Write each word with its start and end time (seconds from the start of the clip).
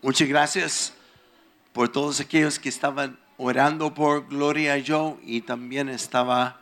Muchas 0.00 0.28
gracias 0.28 0.94
por 1.72 1.88
todos 1.88 2.20
aquellos 2.20 2.60
que 2.60 2.68
estaban 2.68 3.18
orando 3.36 3.92
por 3.92 4.28
Gloria 4.28 4.80
Joe 4.86 5.16
y 5.24 5.40
también 5.40 5.88
estaba 5.88 6.60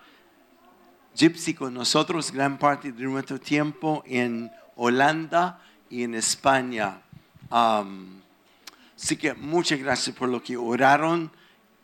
Gypsy 1.15 1.53
con 1.53 1.75
nosotros 1.75 2.33
gran 2.33 2.59
parte 2.59 2.93
de 2.93 3.05
nuestro 3.05 3.39
tiempo 3.39 4.03
en 4.07 4.51
Holanda 4.75 5.61
y 5.91 6.05
en 6.05 6.15
España. 6.15 7.03
Así 7.51 9.19
que 9.19 9.35
muchas 9.35 9.81
gracias 9.81 10.17
por 10.17 10.31
lo 10.31 10.43
que 10.43 10.57
oraron 10.57 11.31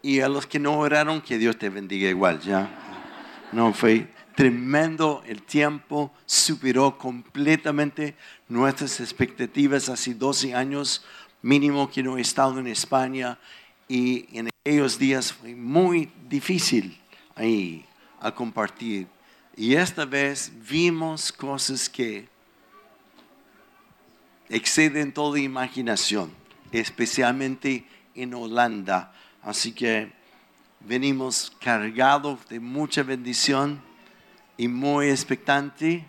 y 0.00 0.20
a 0.20 0.30
los 0.30 0.46
que 0.46 0.58
no 0.58 0.78
oraron, 0.78 1.20
que 1.20 1.36
Dios 1.36 1.58
te 1.58 1.68
bendiga 1.68 2.08
igual, 2.08 2.40
¿ya? 2.40 2.70
No, 3.52 3.74
fue 3.74 4.08
tremendo 4.34 5.22
el 5.26 5.42
tiempo, 5.42 6.12
superó 6.24 6.96
completamente 6.96 8.16
nuestras 8.48 9.00
expectativas 9.00 9.88
hace 9.88 10.14
12 10.14 10.54
años 10.54 11.04
mínimo 11.42 11.90
que 11.90 12.02
no 12.02 12.16
he 12.16 12.20
estado 12.20 12.58
en 12.58 12.66
España 12.68 13.38
y 13.88 14.26
en 14.38 14.48
aquellos 14.48 14.98
días 14.98 15.32
fue 15.32 15.54
muy 15.54 16.10
difícil 16.28 16.96
ahí 17.34 17.84
a 18.20 18.32
compartir. 18.32 19.06
Y 19.56 19.74
esta 19.74 20.04
vez 20.04 20.50
vimos 20.68 21.30
cosas 21.32 21.88
que 21.88 22.28
exceden 24.48 25.12
toda 25.12 25.38
imaginación, 25.40 26.30
especialmente 26.70 27.86
en 28.14 28.34
Holanda. 28.34 29.12
Así 29.42 29.72
que 29.72 30.12
venimos 30.80 31.52
cargados 31.60 32.48
de 32.48 32.60
mucha 32.60 33.02
bendición 33.02 33.82
y 34.56 34.68
muy 34.68 35.08
expectante 35.08 36.06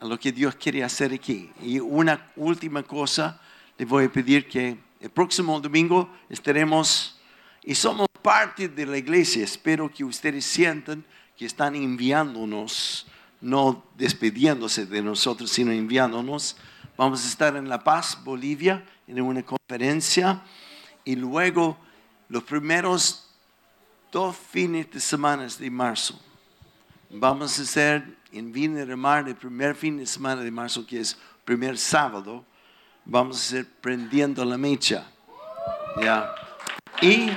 a 0.00 0.04
lo 0.04 0.18
que 0.18 0.32
Dios 0.32 0.54
quiere 0.54 0.84
hacer 0.84 1.12
aquí. 1.12 1.50
Y 1.62 1.78
una 1.80 2.30
última 2.36 2.82
cosa, 2.82 3.40
le 3.82 3.86
voy 3.86 4.04
a 4.04 4.12
pedir 4.12 4.48
que 4.48 4.78
el 5.00 5.10
próximo 5.10 5.60
domingo 5.60 6.08
estaremos 6.28 7.18
y 7.64 7.74
somos 7.74 8.06
parte 8.22 8.68
de 8.68 8.86
la 8.86 8.96
iglesia. 8.96 9.42
Espero 9.42 9.90
que 9.90 10.04
ustedes 10.04 10.44
sientan 10.44 11.04
que 11.36 11.46
están 11.46 11.74
enviándonos, 11.74 13.08
no 13.40 13.84
despidiéndose 13.98 14.86
de 14.86 15.02
nosotros, 15.02 15.50
sino 15.50 15.72
enviándonos. 15.72 16.56
Vamos 16.96 17.24
a 17.24 17.28
estar 17.28 17.56
en 17.56 17.68
La 17.68 17.82
Paz, 17.82 18.16
Bolivia, 18.22 18.86
en 19.08 19.20
una 19.20 19.42
conferencia 19.42 20.40
y 21.04 21.16
luego 21.16 21.76
los 22.28 22.44
primeros 22.44 23.34
dos 24.12 24.36
fines 24.36 24.92
de 24.92 25.00
semana 25.00 25.48
de 25.58 25.70
marzo. 25.72 26.20
Vamos 27.10 27.58
a 27.58 27.62
hacer 27.62 28.16
en 28.30 28.52
Vina 28.52 28.84
de 28.84 28.94
Mar 28.94 29.28
el 29.28 29.34
primer 29.34 29.74
fin 29.74 29.96
de 29.96 30.06
semana 30.06 30.40
de 30.40 30.52
marzo, 30.52 30.86
que 30.86 31.00
es 31.00 31.18
primer 31.44 31.76
sábado 31.76 32.44
vamos 33.04 33.36
a 33.36 33.40
ser 33.40 33.66
prendiendo 33.80 34.44
la 34.44 34.56
mecha. 34.56 35.06
Y 37.00 37.30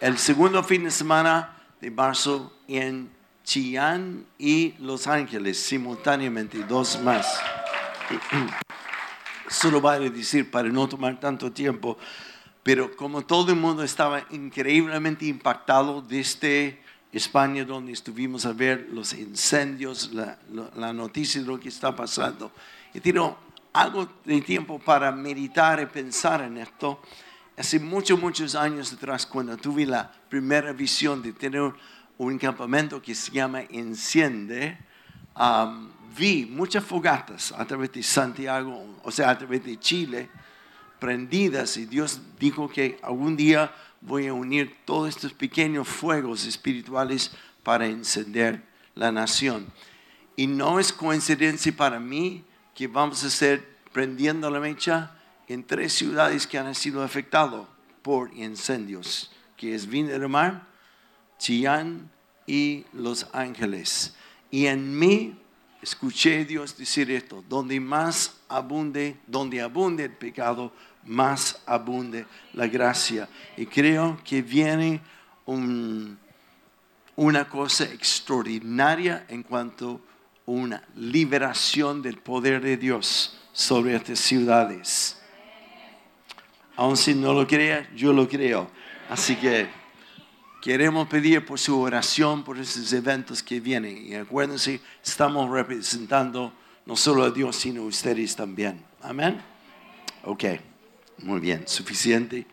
el 0.00 0.18
segundo 0.18 0.62
fin 0.62 0.84
de 0.84 0.90
semana 0.90 1.56
de 1.80 1.90
marzo 1.90 2.52
en 2.66 3.10
Chillán 3.44 4.26
y 4.38 4.74
Los 4.80 5.06
Ángeles, 5.06 5.58
simultáneamente, 5.58 6.64
dos 6.64 7.00
más. 7.02 7.26
Solo 9.48 9.86
a 9.88 9.98
decir 10.00 10.50
para 10.50 10.68
no 10.68 10.88
tomar 10.88 11.20
tanto 11.20 11.52
tiempo, 11.52 11.96
pero 12.64 12.96
como 12.96 13.22
todo 13.22 13.52
el 13.52 13.58
mundo 13.58 13.84
estaba 13.84 14.24
increíblemente 14.30 15.26
impactado 15.26 16.02
desde 16.02 16.82
España, 17.12 17.64
donde 17.64 17.92
estuvimos 17.92 18.44
a 18.44 18.52
ver 18.52 18.88
los 18.90 19.12
incendios, 19.12 20.12
la, 20.12 20.38
la 20.74 20.92
noticia 20.92 21.40
de 21.40 21.46
lo 21.46 21.60
que 21.60 21.68
está 21.68 21.94
pasando, 21.94 22.50
y 22.92 22.98
tiró 22.98 23.45
algo 23.76 24.08
de 24.24 24.40
tiempo 24.40 24.78
para 24.78 25.12
meditar 25.12 25.80
y 25.80 25.86
pensar 25.86 26.40
en 26.40 26.56
esto. 26.56 27.02
Hace 27.58 27.78
muchos, 27.78 28.18
muchos 28.18 28.54
años 28.54 28.90
atrás, 28.92 29.26
cuando 29.26 29.56
tuve 29.58 29.84
la 29.84 30.10
primera 30.30 30.72
visión 30.72 31.22
de 31.22 31.34
tener 31.34 31.72
un 32.16 32.38
campamento 32.38 33.02
que 33.02 33.14
se 33.14 33.30
llama 33.30 33.60
Enciende, 33.68 34.78
vi 36.16 36.46
muchas 36.46 36.84
fogatas 36.84 37.52
a 37.52 37.66
través 37.66 37.92
de 37.92 38.02
Santiago, 38.02 38.98
o 39.02 39.10
sea, 39.10 39.28
a 39.28 39.36
través 39.36 39.62
de 39.62 39.78
Chile, 39.78 40.30
prendidas 40.98 41.76
y 41.76 41.84
Dios 41.84 42.22
dijo 42.40 42.70
que 42.70 42.98
algún 43.02 43.36
día 43.36 43.74
voy 44.00 44.26
a 44.26 44.32
unir 44.32 44.74
todos 44.86 45.10
estos 45.10 45.34
pequeños 45.34 45.86
fuegos 45.86 46.46
espirituales 46.46 47.30
para 47.62 47.86
encender 47.86 48.62
la 48.94 49.12
nación. 49.12 49.66
Y 50.34 50.46
no 50.46 50.80
es 50.80 50.94
coincidencia 50.94 51.76
para 51.76 52.00
mí 52.00 52.42
que 52.76 52.86
vamos 52.86 53.24
a 53.24 53.28
hacer 53.28 53.75
prendiendo 53.96 54.50
la 54.50 54.60
mecha 54.60 55.10
en 55.48 55.64
tres 55.64 55.94
ciudades 55.94 56.46
que 56.46 56.58
han 56.58 56.74
sido 56.74 57.02
afectadas 57.02 57.66
por 58.02 58.30
incendios, 58.34 59.30
que 59.56 59.74
es 59.74 59.90
del 59.90 60.28
Mar, 60.28 60.66
Chillán 61.38 62.10
y 62.46 62.84
Los 62.92 63.26
Ángeles. 63.32 64.14
Y 64.50 64.66
en 64.66 64.98
mí 64.98 65.34
escuché 65.80 66.44
Dios 66.44 66.76
decir 66.76 67.10
esto, 67.10 67.42
donde 67.48 67.80
más 67.80 68.36
abunde, 68.50 69.16
donde 69.26 69.62
abunde 69.62 70.04
el 70.04 70.12
pecado, 70.12 70.74
más 71.06 71.62
abunde 71.64 72.26
la 72.52 72.66
gracia. 72.66 73.30
Y 73.56 73.64
creo 73.64 74.20
que 74.22 74.42
viene 74.42 75.00
una 77.16 77.48
cosa 77.48 77.84
extraordinaria 77.84 79.24
en 79.30 79.42
cuanto 79.42 80.02
a 80.46 80.50
una 80.50 80.82
liberación 80.96 82.02
del 82.02 82.18
poder 82.18 82.60
de 82.60 82.76
Dios 82.76 83.40
sobre 83.56 83.96
estas 83.96 84.18
ciudades. 84.18 85.16
Aun 86.76 86.98
si 86.98 87.14
no 87.14 87.32
lo 87.32 87.46
crea, 87.46 87.88
yo 87.96 88.12
lo 88.12 88.28
creo. 88.28 88.70
Así 89.08 89.34
que 89.34 89.66
queremos 90.60 91.08
pedir 91.08 91.42
por 91.42 91.58
su 91.58 91.80
oración 91.80 92.44
por 92.44 92.58
esos 92.58 92.92
eventos 92.92 93.42
que 93.42 93.58
vienen. 93.58 93.96
Y 93.96 94.14
acuérdense, 94.14 94.82
estamos 95.02 95.50
representando 95.50 96.52
no 96.84 96.96
solo 96.96 97.24
a 97.24 97.30
Dios, 97.30 97.56
sino 97.56 97.80
a 97.80 97.86
ustedes 97.86 98.36
también. 98.36 98.84
Amén. 99.00 99.40
Ok, 100.24 100.44
muy 101.22 101.40
bien, 101.40 101.66
suficiente. 101.66 102.46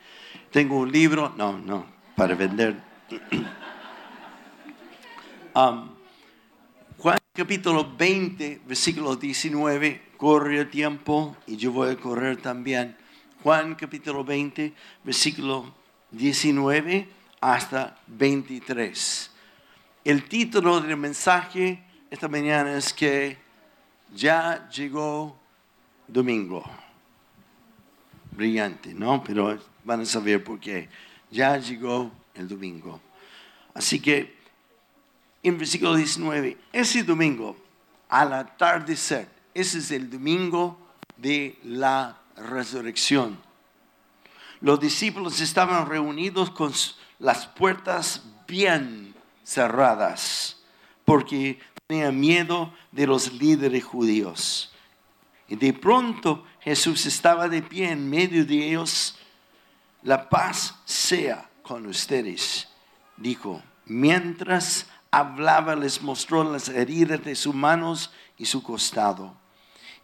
Tengo 0.51 0.77
un 0.77 0.89
libro, 0.89 1.33
no, 1.35 1.59
no, 1.59 1.85
para 2.15 2.33
vender. 2.33 2.81
um, 5.53 5.89
capítulo 7.33 7.93
20, 7.97 8.61
versículo 8.67 9.17
19, 9.17 10.12
corre 10.23 10.57
el 10.57 10.69
tiempo 10.69 11.35
y 11.45 11.57
yo 11.57 11.73
voy 11.73 11.89
a 11.89 11.97
correr 11.97 12.37
también. 12.37 12.95
Juan 13.43 13.75
capítulo 13.75 14.23
20, 14.23 14.73
versículo 15.03 15.75
19 16.11 17.09
hasta 17.41 17.99
23. 18.07 19.29
El 20.05 20.23
título 20.29 20.79
del 20.79 20.95
mensaje 20.95 21.83
esta 22.09 22.29
mañana 22.29 22.77
es 22.77 22.93
que 22.93 23.35
ya 24.15 24.69
llegó 24.69 25.37
domingo. 26.07 26.63
Brillante, 28.31 28.93
¿no? 28.93 29.21
Pero 29.25 29.59
van 29.83 29.99
a 29.99 30.05
saber 30.05 30.41
por 30.41 30.57
qué. 30.57 30.87
Ya 31.31 31.57
llegó 31.57 32.09
el 32.33 32.47
domingo. 32.47 33.01
Así 33.73 33.99
que 33.99 34.37
en 35.43 35.57
versículo 35.57 35.95
19, 35.95 36.57
ese 36.71 37.03
domingo, 37.03 37.57
al 38.07 38.31
atardecer, 38.31 39.32
ese 39.53 39.79
es 39.79 39.91
el 39.91 40.09
domingo 40.09 40.77
de 41.17 41.59
la 41.63 42.17
resurrección. 42.35 43.37
Los 44.61 44.79
discípulos 44.79 45.41
estaban 45.41 45.87
reunidos 45.87 46.49
con 46.49 46.71
las 47.19 47.45
puertas 47.45 48.23
bien 48.47 49.13
cerradas 49.43 50.57
porque 51.05 51.59
tenían 51.87 52.19
miedo 52.19 52.73
de 52.91 53.07
los 53.07 53.33
líderes 53.33 53.83
judíos. 53.83 54.71
Y 55.47 55.55
de 55.55 55.73
pronto 55.73 56.45
Jesús 56.61 57.05
estaba 57.05 57.49
de 57.49 57.61
pie 57.61 57.91
en 57.91 58.09
medio 58.09 58.45
de 58.45 58.69
ellos. 58.69 59.17
La 60.01 60.29
paz 60.29 60.75
sea 60.85 61.49
con 61.61 61.85
ustedes, 61.85 62.69
dijo, 63.17 63.61
mientras 63.85 64.87
hablaba, 65.11 65.75
les 65.75 66.01
mostró 66.01 66.43
las 66.43 66.69
heridas 66.69 67.23
de 67.23 67.35
sus 67.35 67.53
manos 67.53 68.11
y 68.37 68.45
su 68.45 68.63
costado. 68.63 69.42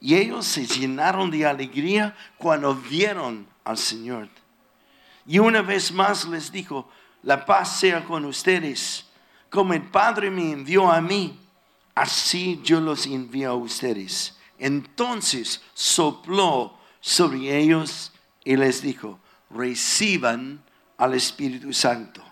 Y 0.01 0.16
ellos 0.16 0.46
se 0.46 0.66
llenaron 0.66 1.30
de 1.30 1.46
alegría 1.46 2.16
cuando 2.38 2.74
vieron 2.74 3.48
al 3.63 3.78
Señor. 3.78 4.30
Y 5.25 5.40
una 5.40 5.62
vez 5.62 5.92
más 5.92 6.25
les 6.25 6.51
dijo, 6.51 6.90
la 7.24 7.46
paz 7.46 7.80
sea 7.80 8.04
con 8.04 8.25
ustedes. 8.25 9.06
Como 9.50 9.74
el 9.74 9.84
Padre 9.84 10.30
me 10.31 10.51
envió 10.51 10.90
a 10.90 11.01
mí, 11.01 11.38
así 11.96 12.60
yo 12.63 12.80
los 12.80 13.06
envío 13.06 13.51
a 13.51 13.56
ustedes. 13.56 14.38
Entonces 14.57 15.62
sopló 15.74 16.78
sobre 17.00 17.57
ellos 17.57 18.12
y 18.44 18.56
les 18.56 18.81
dijo, 18.81 19.19
reciban 19.50 20.62
al 20.98 21.13
Espíritu 21.13 21.74
Santo. 21.74 22.24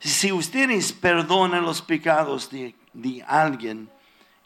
Si 0.00 0.32
ustedes 0.32 0.92
perdonan 0.92 1.62
los 1.62 1.80
pecados 1.80 2.50
de, 2.50 2.74
alguien, 3.26 3.88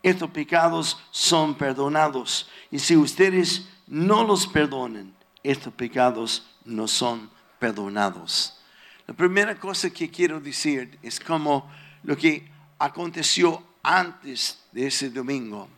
estos 0.02 0.30
pecados 0.30 0.98
son 1.10 1.54
perdonados. 1.54 2.48
Y 2.70 2.78
si 2.78 2.96
ustedes 2.96 3.68
no 3.86 4.24
los 4.24 4.46
perdonan, 4.46 5.14
estos 5.42 5.72
pecados 5.72 6.46
no 6.64 6.88
son 6.88 7.30
perdonados. 7.58 8.58
La 9.06 9.14
primera 9.14 9.58
cosa 9.58 9.90
que 9.90 10.10
quiero 10.10 10.40
decir 10.40 10.98
es 11.02 11.20
como 11.20 11.70
lo 12.02 12.16
que 12.16 12.48
aconteció 12.78 13.62
antes 13.82 14.58
de 14.72 14.88
ese 14.88 15.10
domingo. 15.10 15.68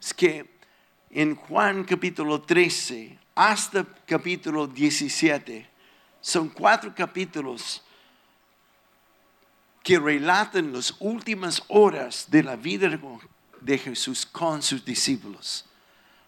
Es 0.00 0.14
que 0.14 0.48
en 1.10 1.34
Juan 1.34 1.84
capítulo 1.84 2.40
13 2.40 3.18
hasta 3.34 3.84
capítulo 4.06 4.66
17 4.66 5.68
son 6.20 6.48
cuatro 6.48 6.94
capítulos 6.94 7.82
que 9.82 9.98
relatan 9.98 10.72
las 10.72 10.94
últimas 11.00 11.62
horas 11.68 12.26
de 12.30 12.42
la 12.44 12.54
vida 12.54 12.88
de 13.64 13.78
Jesús 13.78 14.26
con 14.26 14.62
sus 14.62 14.84
discípulos. 14.84 15.64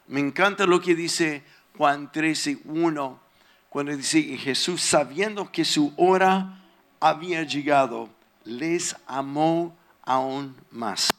Me 0.06 0.20
encanta 0.20 0.66
lo 0.66 0.80
que 0.80 0.94
dice 0.94 1.42
Juan 1.76 2.10
13, 2.10 2.58
1, 2.64 3.20
cuando 3.68 3.96
dice, 3.96 4.22
Jesús 4.36 4.80
sabiendo 4.80 5.50
que 5.50 5.64
su 5.64 5.92
hora 5.96 6.60
había 7.00 7.42
llegado, 7.42 8.08
les 8.44 8.94
amó 9.06 9.76
aún 10.02 10.56
más. 10.70 11.12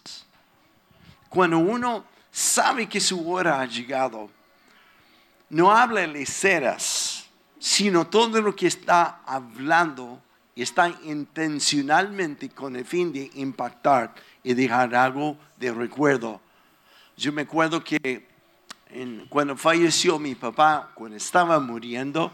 Cuando 1.27 1.57
uno 1.57 2.05
sabe 2.31 2.87
que 2.87 3.01
su 3.01 3.29
hora 3.29 3.59
ha 3.59 3.65
llegado, 3.65 4.29
no 5.49 5.71
habla 5.71 6.01
de 6.01 6.07
leceras, 6.07 7.25
sino 7.59 8.07
todo 8.07 8.41
lo 8.41 8.55
que 8.55 8.67
está 8.67 9.21
hablando 9.25 10.21
está 10.55 10.89
intencionalmente 11.03 12.49
con 12.49 12.75
el 12.75 12.85
fin 12.85 13.11
de 13.11 13.29
impactar 13.35 14.15
y 14.45 14.53
dejar 14.53 14.93
algo 14.95 15.35
de 15.57 15.73
recuerdo. 15.73 16.39
Yo 17.17 17.33
me 17.33 17.41
acuerdo 17.41 17.83
que 17.83 18.27
cuando 19.27 19.57
falleció 19.57 20.19
mi 20.19 20.35
papá, 20.35 20.91
cuando 20.93 21.17
estaba 21.17 21.59
muriendo, 21.59 22.31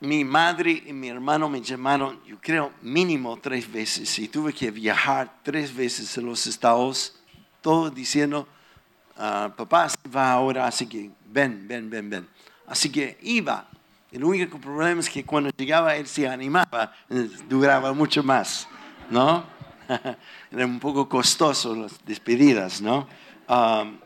mi 0.00 0.24
madre 0.24 0.82
y 0.84 0.92
mi 0.92 1.08
hermano 1.08 1.48
me 1.48 1.62
llamaron, 1.62 2.20
yo 2.26 2.36
creo, 2.40 2.72
mínimo 2.82 3.36
tres 3.36 3.70
veces. 3.70 4.18
Y 4.18 4.26
tuve 4.26 4.52
que 4.52 4.72
viajar 4.72 5.32
tres 5.44 5.74
veces 5.74 6.18
a 6.18 6.20
los 6.20 6.44
estados, 6.48 7.14
todo 7.60 7.90
diciendo, 7.90 8.48
ah, 9.16 9.52
papá 9.56 9.88
va 10.14 10.32
ahora, 10.32 10.66
así 10.66 10.86
que 10.86 11.12
ven, 11.26 11.66
ven, 11.68 11.88
ven, 11.88 12.10
ven. 12.10 12.28
Así 12.66 12.90
que 12.90 13.18
iba. 13.22 13.68
El 14.10 14.24
único 14.24 14.58
problema 14.58 15.00
es 15.00 15.08
que 15.08 15.24
cuando 15.24 15.50
llegaba 15.56 15.94
él 15.94 16.08
se 16.08 16.26
animaba, 16.26 16.92
duraba 17.48 17.92
mucho 17.92 18.24
más, 18.24 18.66
¿no? 19.10 19.57
Era 20.50 20.66
un 20.66 20.78
poco 20.80 21.08
costoso 21.08 21.74
las 21.74 22.04
despedidas, 22.04 22.80
¿no? 22.80 23.08
Um, 23.48 23.98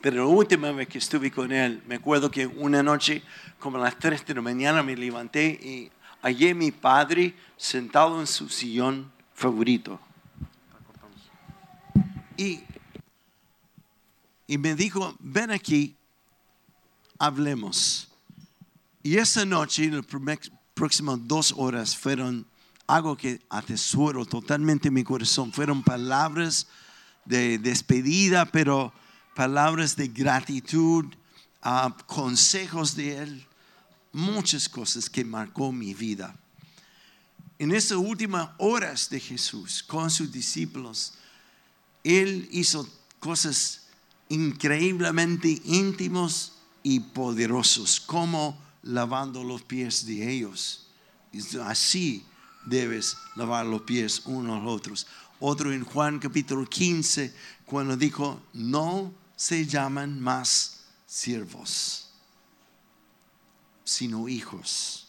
pero 0.00 0.24
la 0.24 0.26
última 0.26 0.72
vez 0.72 0.88
que 0.88 0.98
estuve 0.98 1.30
con 1.30 1.52
él, 1.52 1.82
me 1.86 1.96
acuerdo 1.96 2.30
que 2.30 2.46
una 2.46 2.82
noche, 2.82 3.22
como 3.58 3.76
a 3.78 3.80
las 3.80 3.98
3 3.98 4.24
de 4.24 4.34
la 4.34 4.40
mañana, 4.40 4.82
me 4.82 4.96
levanté 4.96 5.46
y 5.46 5.90
hallé 6.22 6.52
a 6.52 6.54
mi 6.54 6.70
padre 6.70 7.34
sentado 7.56 8.20
en 8.20 8.26
su 8.26 8.48
sillón 8.48 9.12
favorito. 9.34 10.00
Y, 12.36 12.60
y 14.46 14.56
me 14.56 14.74
dijo, 14.74 15.14
ven 15.18 15.50
aquí, 15.50 15.96
hablemos. 17.18 18.08
Y 19.02 19.18
esa 19.18 19.44
noche, 19.44 19.90
las 19.90 20.06
próximas 20.74 21.18
dos 21.28 21.52
horas 21.56 21.94
fueron 21.94 22.46
algo 22.94 23.16
que 23.16 23.40
atesoro 23.48 24.26
totalmente 24.26 24.90
mi 24.90 25.04
corazón. 25.04 25.52
Fueron 25.52 25.82
palabras 25.82 26.66
de 27.24 27.58
despedida, 27.58 28.44
pero 28.44 28.92
palabras 29.34 29.94
de 29.96 30.08
gratitud, 30.08 31.04
uh, 31.64 31.90
consejos 32.06 32.96
de 32.96 33.18
Él, 33.18 33.46
muchas 34.12 34.68
cosas 34.68 35.08
que 35.08 35.24
marcó 35.24 35.70
mi 35.72 35.94
vida. 35.94 36.34
En 37.58 37.72
esas 37.72 37.98
últimas 37.98 38.50
horas 38.58 39.08
de 39.10 39.20
Jesús 39.20 39.82
con 39.82 40.10
sus 40.10 40.32
discípulos, 40.32 41.14
Él 42.02 42.48
hizo 42.50 42.88
cosas 43.20 43.82
increíblemente 44.28 45.60
íntimos 45.64 46.52
y 46.82 47.00
poderosos, 47.00 48.00
como 48.00 48.58
lavando 48.82 49.44
los 49.44 49.62
pies 49.62 50.06
de 50.06 50.30
ellos. 50.30 50.86
Así 51.64 52.24
debes 52.64 53.16
lavar 53.36 53.66
los 53.66 53.82
pies 53.82 54.22
unos 54.26 54.62
a 54.62 54.66
otros. 54.66 55.06
Otro 55.38 55.72
en 55.72 55.84
Juan 55.84 56.18
capítulo 56.18 56.66
15, 56.66 57.34
cuando 57.64 57.96
dijo, 57.96 58.42
no 58.52 59.12
se 59.36 59.66
llaman 59.66 60.20
más 60.20 60.80
siervos, 61.06 62.10
sino 63.84 64.28
hijos. 64.28 65.08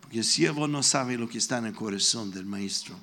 Porque 0.00 0.18
el 0.18 0.24
siervo 0.24 0.66
no 0.66 0.82
sabe 0.82 1.16
lo 1.16 1.28
que 1.28 1.38
está 1.38 1.58
en 1.58 1.66
el 1.66 1.74
corazón 1.74 2.30
del 2.30 2.46
maestro, 2.46 2.96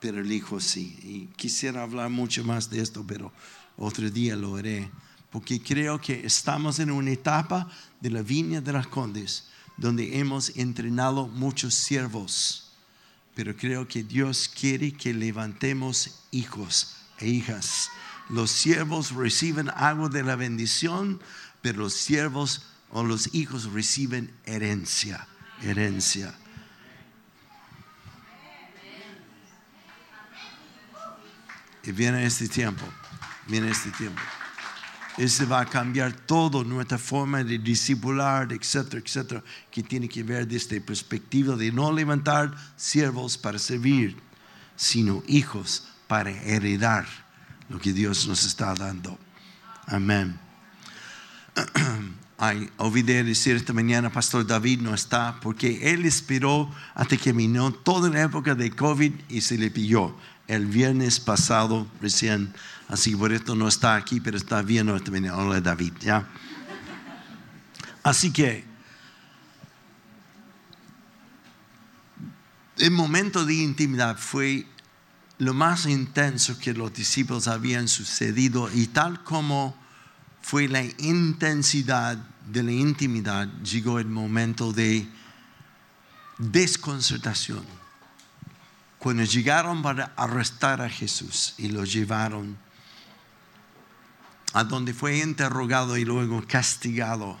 pero 0.00 0.20
el 0.20 0.32
hijo 0.32 0.60
sí. 0.60 0.98
Y 1.02 1.26
quisiera 1.36 1.82
hablar 1.82 2.10
mucho 2.10 2.44
más 2.44 2.68
de 2.70 2.80
esto, 2.80 3.04
pero 3.06 3.32
otro 3.76 4.10
día 4.10 4.34
lo 4.34 4.56
haré 4.56 4.90
porque 5.30 5.60
creo 5.60 6.00
que 6.00 6.24
estamos 6.24 6.78
en 6.78 6.90
una 6.90 7.10
etapa 7.10 7.68
de 8.00 8.10
la 8.10 8.22
viña 8.22 8.60
de 8.60 8.72
las 8.72 8.86
condes 8.86 9.44
donde 9.76 10.18
hemos 10.18 10.56
entrenado 10.56 11.28
muchos 11.28 11.74
siervos, 11.74 12.67
pero 13.38 13.56
creo 13.56 13.86
que 13.86 14.02
Dios 14.02 14.48
quiere 14.52 14.90
que 14.90 15.14
levantemos 15.14 16.24
hijos 16.32 16.96
e 17.20 17.28
hijas. 17.28 17.88
Los 18.30 18.50
siervos 18.50 19.12
reciben 19.12 19.70
algo 19.70 20.08
de 20.08 20.24
la 20.24 20.34
bendición, 20.34 21.20
pero 21.62 21.78
los 21.78 21.94
siervos 21.94 22.66
o 22.90 23.04
los 23.04 23.32
hijos 23.36 23.72
reciben 23.72 24.34
herencia, 24.44 25.28
herencia. 25.62 26.34
Y 31.84 31.92
viene 31.92 32.26
este 32.26 32.48
tiempo, 32.48 32.84
viene 33.46 33.70
este 33.70 33.92
tiempo. 33.92 34.20
Ese 35.18 35.44
va 35.46 35.60
a 35.60 35.66
cambiar 35.66 36.12
todo 36.12 36.62
nuestra 36.62 36.96
forma 36.96 37.42
de 37.42 37.58
discipular, 37.58 38.52
etcétera, 38.52 39.02
etcétera, 39.04 39.42
que 39.68 39.82
tiene 39.82 40.08
que 40.08 40.22
ver 40.22 40.46
desde 40.46 40.80
perspectiva 40.80 41.56
de 41.56 41.72
no 41.72 41.90
levantar 41.90 42.54
siervos 42.76 43.36
para 43.36 43.58
servir, 43.58 44.16
sino 44.76 45.24
hijos 45.26 45.88
para 46.06 46.30
heredar 46.30 47.04
lo 47.68 47.80
que 47.80 47.92
Dios 47.92 48.28
nos 48.28 48.44
está 48.44 48.72
dando. 48.74 49.18
Amén. 49.86 50.38
Ay, 52.38 52.70
olvidé 52.76 53.24
decir 53.24 53.56
esta 53.56 53.72
mañana, 53.72 54.12
Pastor 54.12 54.46
David 54.46 54.80
no 54.80 54.94
está, 54.94 55.40
porque 55.40 55.92
él 55.92 56.06
esperó 56.06 56.72
hasta 56.94 57.16
que 57.16 57.32
vino 57.32 57.72
toda 57.72 58.08
la 58.08 58.22
época 58.22 58.54
de 58.54 58.70
COVID 58.70 59.12
y 59.28 59.40
se 59.40 59.58
le 59.58 59.72
pilló. 59.72 60.14
El 60.46 60.66
viernes 60.66 61.18
pasado 61.18 61.88
recién 62.00 62.54
Así 62.88 63.14
por 63.14 63.32
esto 63.32 63.54
no 63.54 63.68
está 63.68 63.96
aquí, 63.96 64.20
pero 64.20 64.36
está 64.36 64.62
viendo 64.62 64.96
esta 64.96 65.10
mañana. 65.10 65.36
Hola 65.36 65.60
David, 65.60 65.92
¿ya? 66.00 66.26
Así 68.02 68.32
que 68.32 68.64
el 72.78 72.90
momento 72.90 73.44
de 73.44 73.54
intimidad 73.54 74.16
fue 74.16 74.66
lo 75.38 75.52
más 75.52 75.86
intenso 75.86 76.58
que 76.58 76.72
los 76.72 76.92
discípulos 76.92 77.46
habían 77.46 77.88
sucedido 77.88 78.70
y 78.72 78.86
tal 78.86 79.22
como 79.22 79.76
fue 80.40 80.66
la 80.68 80.82
intensidad 80.82 82.16
de 82.50 82.62
la 82.62 82.72
intimidad, 82.72 83.48
llegó 83.62 83.98
el 83.98 84.06
momento 84.06 84.72
de 84.72 85.06
desconcertación. 86.38 87.62
Cuando 88.98 89.24
llegaron 89.24 89.82
para 89.82 90.12
arrestar 90.16 90.80
a 90.80 90.88
Jesús 90.88 91.54
y 91.58 91.68
lo 91.68 91.84
llevaron 91.84 92.56
a 94.52 94.64
donde 94.64 94.94
fue 94.94 95.18
interrogado 95.18 95.96
y 95.96 96.04
luego 96.04 96.42
castigado. 96.46 97.38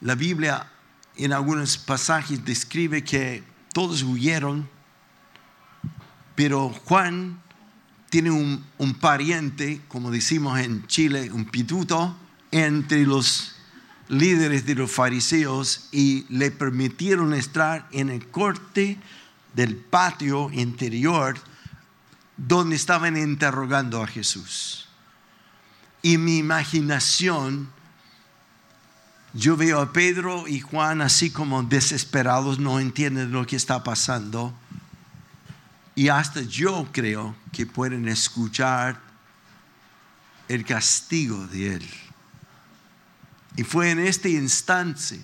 La 0.00 0.14
Biblia 0.14 0.70
en 1.16 1.32
algunos 1.32 1.78
pasajes 1.78 2.44
describe 2.44 3.04
que 3.04 3.42
todos 3.72 4.02
huyeron, 4.02 4.68
pero 6.34 6.70
Juan 6.84 7.40
tiene 8.10 8.30
un, 8.30 8.64
pariente, 9.00 9.80
como 9.88 10.10
decimos 10.10 10.58
en 10.58 10.86
Chile, 10.86 11.30
un 11.32 11.46
pituto, 11.46 12.16
entre 12.50 13.04
los 13.04 13.52
líderes 14.08 14.66
de 14.66 14.74
los 14.74 14.90
fariseos 14.90 15.88
y 15.90 16.26
le 16.28 16.50
permitieron 16.50 17.34
entrar 17.34 17.88
en 17.92 18.10
el 18.10 18.26
corte 18.28 18.98
del 19.54 19.76
patio 19.76 20.50
interior 20.52 21.36
donde 22.36 22.76
estaban 22.76 23.16
interrogando 23.16 24.02
a 24.02 24.06
Jesús 24.06 24.85
y 26.06 26.18
mi 26.18 26.38
imaginación, 26.38 27.68
yo 29.34 29.56
veo 29.56 29.80
a 29.80 29.92
Pedro 29.92 30.46
y 30.46 30.60
Juan 30.60 31.02
así 31.02 31.30
como 31.30 31.64
desesperados, 31.64 32.60
no 32.60 32.78
entienden 32.78 33.32
lo 33.32 33.44
que 33.44 33.56
está 33.56 33.82
pasando. 33.82 34.54
Y 35.96 36.06
hasta 36.06 36.42
yo 36.42 36.86
creo 36.92 37.34
que 37.52 37.66
pueden 37.66 38.06
escuchar 38.06 39.00
el 40.46 40.64
castigo 40.64 41.44
de 41.48 41.74
Él. 41.74 41.90
Y 43.56 43.64
fue 43.64 43.90
en 43.90 43.98
este 43.98 44.30
instante 44.30 45.20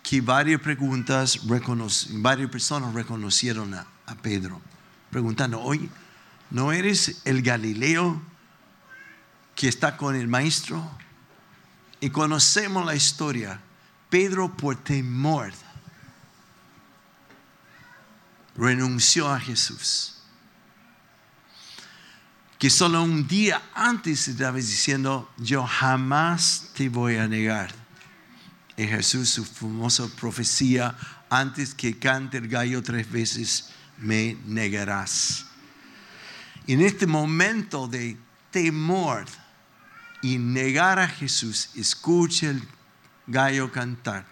que 0.00 0.20
varias 0.20 0.60
preguntas, 0.60 1.40
varias 1.42 2.50
personas 2.50 2.94
reconocieron 2.94 3.74
a, 3.74 3.84
a 4.06 4.14
Pedro, 4.14 4.60
preguntando, 5.10 5.60
oye, 5.60 5.88
¿no 6.52 6.70
eres 6.70 7.20
el 7.24 7.42
Galileo 7.42 8.22
que 9.56 9.66
está 9.66 9.96
con 9.96 10.14
el 10.14 10.28
maestro? 10.28 10.88
Y 11.98 12.10
conocemos 12.10 12.86
la 12.86 12.94
historia. 12.94 13.60
Pedro 14.08 14.56
por 14.56 14.76
temor 14.76 15.52
renunció 18.56 19.28
a 19.28 19.40
Jesús. 19.40 20.12
Que 22.58 22.70
solo 22.70 23.02
un 23.02 23.26
día 23.26 23.60
antes 23.74 24.28
estaba 24.28 24.56
diciendo, 24.56 25.30
yo 25.36 25.66
jamás 25.66 26.70
te 26.74 26.88
voy 26.88 27.16
a 27.16 27.26
negar. 27.26 27.74
Y 28.76 28.86
Jesús, 28.86 29.30
su 29.30 29.44
famosa 29.44 30.06
profecía, 30.20 30.96
antes 31.28 31.74
que 31.74 31.98
cante 31.98 32.38
el 32.38 32.48
gallo 32.48 32.82
tres 32.82 33.10
veces, 33.10 33.70
me 33.98 34.36
negarás. 34.44 35.46
en 36.66 36.82
este 36.82 37.06
momento 37.06 37.86
de 37.88 38.16
temor 38.50 39.24
y 40.22 40.38
negar 40.38 40.98
a 40.98 41.08
Jesús, 41.08 41.70
escucha 41.74 42.50
el 42.50 42.62
gallo 43.26 43.70
cantar. 43.70 44.26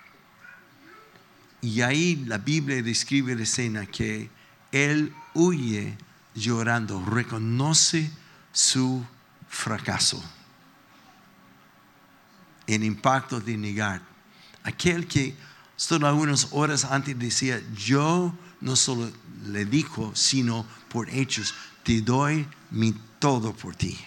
Y 1.60 1.80
ahí 1.80 2.16
la 2.26 2.38
Biblia 2.38 2.82
describe 2.82 3.34
la 3.34 3.42
escena 3.42 3.86
que 3.86 4.28
él 4.70 5.14
huye 5.34 5.96
llorando, 6.34 7.02
reconoce 7.04 8.10
su 8.52 9.04
fracaso. 9.48 10.22
El 12.66 12.84
impacto 12.84 13.40
de 13.40 13.56
negar. 13.56 14.02
Aquel 14.62 15.06
que 15.06 15.34
solo 15.76 16.06
algunas 16.06 16.48
horas 16.50 16.84
antes 16.84 17.18
decía, 17.18 17.60
yo 17.74 18.34
no 18.60 18.76
solo 18.76 19.10
le 19.46 19.64
dijo, 19.64 20.12
sino 20.14 20.66
por 20.88 21.08
hechos, 21.10 21.54
te 21.82 22.00
doy 22.00 22.46
mi 22.70 22.94
todo 23.18 23.54
por 23.54 23.76
ti. 23.76 23.98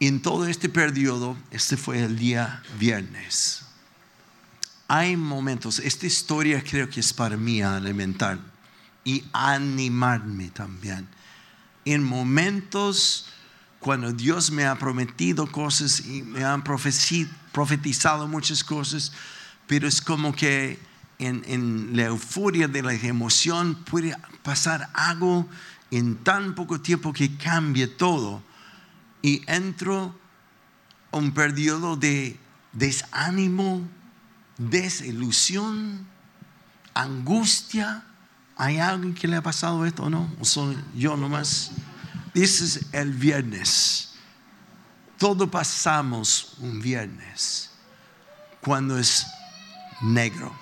En 0.00 0.22
todo 0.22 0.46
este 0.46 0.68
periodo, 0.68 1.36
este 1.50 1.76
fue 1.76 2.02
el 2.02 2.16
día 2.18 2.62
viernes 2.78 3.68
hay 4.88 5.18
momentos, 5.18 5.78
esta 5.80 6.06
historia 6.06 6.64
creo 6.64 6.88
que 6.88 7.00
es 7.00 7.12
para 7.12 7.36
mí 7.36 7.60
alimentar 7.60 8.38
y 9.04 9.22
animarme 9.34 10.48
también. 10.48 11.06
En 11.84 12.02
momentos 12.02 13.26
cuando 13.80 14.12
Dios 14.12 14.50
me 14.50 14.64
ha 14.64 14.78
prometido 14.78 15.46
cosas 15.52 16.00
y 16.00 16.22
me 16.22 16.42
han 16.42 16.64
profetizado 16.64 18.26
muchas 18.26 18.64
cosas, 18.64 19.12
pero 19.66 19.86
es 19.86 20.00
como 20.00 20.34
que 20.34 20.78
en, 21.18 21.44
en, 21.46 21.90
la 21.94 22.04
euforia 22.04 22.66
de 22.66 22.82
la 22.82 22.94
emoción 22.94 23.74
puede 23.74 24.16
pasar 24.42 24.88
algo 24.94 25.46
en 25.90 26.16
tan 26.16 26.54
poco 26.54 26.80
tiempo 26.80 27.12
que 27.12 27.36
cambie 27.36 27.86
todo. 27.88 28.42
Y 29.22 29.42
entro 29.46 30.14
un 31.10 31.32
periodo 31.32 31.96
de 31.96 32.38
desánimo, 32.72 33.86
desilusión, 34.56 36.06
angustia. 36.94 38.04
¿Hay 38.56 38.78
alguien 38.78 39.14
que 39.14 39.28
le 39.28 39.36
ha 39.36 39.42
pasado 39.42 39.84
esto 39.86 40.04
o 40.04 40.10
no? 40.10 40.32
¿O 40.40 40.44
soy 40.44 40.76
yo 40.94 41.16
nomás? 41.16 41.70
Ese 42.34 42.64
es 42.64 42.86
el 42.92 43.12
viernes. 43.12 44.10
Todo 45.16 45.50
pasamos 45.50 46.54
un 46.58 46.80
viernes 46.80 47.70
cuando 48.60 48.98
es 48.98 49.26
negro. 50.00 50.52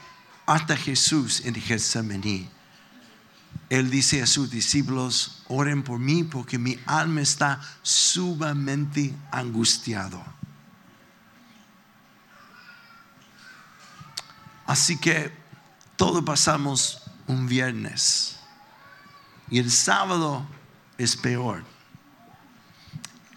Hasta 0.47 0.77
Jesús 0.77 1.43
en 1.45 1.55
Getsemaní. 1.55 2.49
Él 3.69 3.91
dice 3.91 4.23
a 4.23 4.27
sus 4.27 4.51
discípulos, 4.51 5.43
oren 5.49 5.83
por 5.83 5.99
mí 5.99 6.23
porque 6.23 6.59
mi 6.59 6.79
alma 6.87 7.21
está 7.21 7.61
sumamente 7.83 9.15
angustiado. 9.31 10.23
Así 14.67 14.99
que 14.99 15.33
todo 15.97 16.25
pasamos 16.25 17.03
un 17.27 17.47
viernes. 17.47 18.37
Y 19.49 19.59
el 19.59 19.71
sábado 19.71 20.47
es 20.99 21.17
peor. 21.17 21.65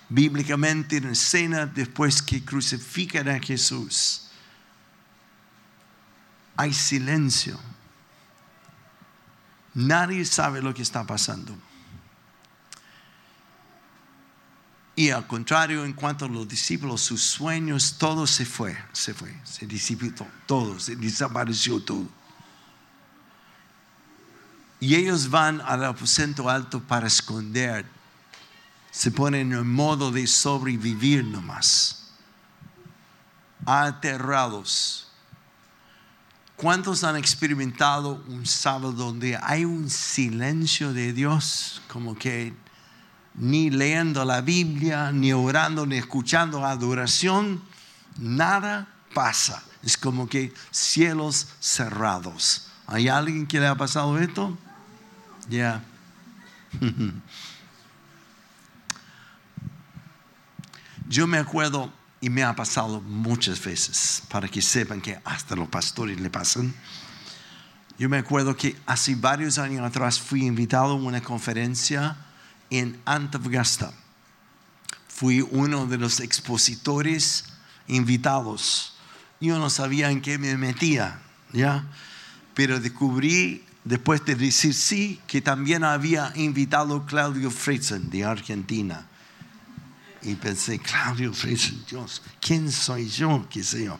Bíblicamente 0.10 0.98
en 0.98 1.10
escena 1.10 1.68
después 1.68 2.22
que 2.22 2.44
crucifican 2.44 3.30
a 3.30 3.40
Jesús, 3.40 4.30
hay 6.56 6.74
silencio. 6.74 7.60
Nadie 9.80 10.26
sabe 10.26 10.62
lo 10.62 10.74
que 10.74 10.82
está 10.82 11.06
pasando. 11.06 11.56
Y 14.94 15.12
al 15.12 15.26
contrario, 15.26 15.86
en 15.86 15.94
cuanto 15.94 16.26
a 16.26 16.28
los 16.28 16.46
discípulos, 16.50 17.00
sus 17.00 17.22
sueños, 17.22 17.96
todo 17.98 18.28
se 18.28 18.46
fue, 18.46 18.78
se 18.92 19.14
fue, 19.14 19.34
se 19.46 19.66
disipó 19.66 20.28
todo, 20.46 20.78
se 20.82 20.98
desapareció 20.98 21.82
todo. 21.82 22.06
Y 24.82 24.96
ellos 24.96 25.30
van 25.30 25.62
al 25.62 25.86
aposento 25.86 26.50
alto 26.50 26.82
para 26.82 27.08
esconder, 27.08 27.86
se 28.92 29.12
ponen 29.12 29.54
en 29.54 29.66
modo 29.66 30.12
de 30.12 30.28
sobrevivir 30.28 31.24
nomás, 31.24 32.12
aterrados. 33.66 35.09
¿Cuántos 36.60 37.06
han 37.06 37.16
experimentado 37.16 38.22
un 38.28 38.46
sábado 38.46 38.92
donde 38.92 39.40
hay 39.42 39.64
un 39.64 39.90
silencio 39.90 40.92
de 40.92 41.14
Dios? 41.14 41.82
Como 41.88 42.18
que 42.18 42.54
ni 43.36 43.70
leyendo 43.70 44.26
la 44.26 44.42
Biblia, 44.42 45.14
ni 45.14 45.32
orando, 45.32 45.86
ni 45.86 45.96
escuchando 45.96 46.66
adoración, 46.66 47.64
nada 48.18 48.90
pasa. 49.14 49.64
Es 49.84 49.96
como 49.96 50.28
que 50.28 50.54
cielos 50.70 51.48
cerrados. 51.62 52.68
¿Hay 52.88 53.08
alguien 53.08 53.48
que 53.48 53.62
le 53.62 53.68
ha 53.68 53.76
pasado 53.76 54.20
esto? 54.20 54.58
Ya. 55.48 55.82
Yo 61.08 61.26
me 61.26 61.38
acuerdo, 61.38 61.90
y 62.22 62.30
me 62.30 62.44
ha 62.44 62.56
pasado 62.56 63.02
muchas 63.02 63.64
veces, 63.64 64.24
para 64.30 64.48
que 64.48 64.62
sepan 64.62 65.02
que 65.02 65.20
hasta 65.24 65.56
los 65.56 65.70
pastores 65.70 66.20
le 66.20 66.30
pasan. 66.30 66.74
Yo 67.98 68.08
me 68.08 68.18
acuerdo 68.18 68.56
que 68.56 68.78
hace 68.86 69.16
varios 69.16 69.58
años 69.58 69.86
atrás 69.86 70.20
fui 70.20 70.46
invitado 70.46 70.92
a 70.92 70.96
una 70.96 71.22
conferencia 71.22 72.16
en 72.70 72.98
Antofagasta. 73.06 73.94
Fui 75.08 75.42
uno 75.52 75.86
de 75.86 75.98
los 75.98 76.22
expositores 76.22 77.44
invitados. 77.88 78.94
Yo 79.42 79.60
no 79.60 79.70
sabía 79.70 80.12
en 80.12 80.22
qué 80.22 80.38
me 80.38 80.56
metía, 80.56 81.20
¿ya? 81.52 81.86
Pero 82.54 82.80
descubrí, 82.80 83.66
después 83.84 84.24
de 84.24 84.36
decir 84.36 84.74
sí, 84.74 85.20
que 85.28 85.42
también 85.42 85.84
había 85.84 86.32
invitado 86.36 87.06
Claudio 87.06 87.52
Fritzen 87.52 88.10
de 88.10 88.24
Argentina. 88.24 89.09
Y 90.22 90.36
pensé, 90.36 90.80
Claudio 90.80 91.34
Fritzen, 91.34 91.84
Dios, 91.90 92.22
¿quién 92.42 92.72
soy 92.72 93.08
yo? 93.08 93.48
¿Qué 93.50 93.64
sé 93.64 93.86
yo? 93.86 94.00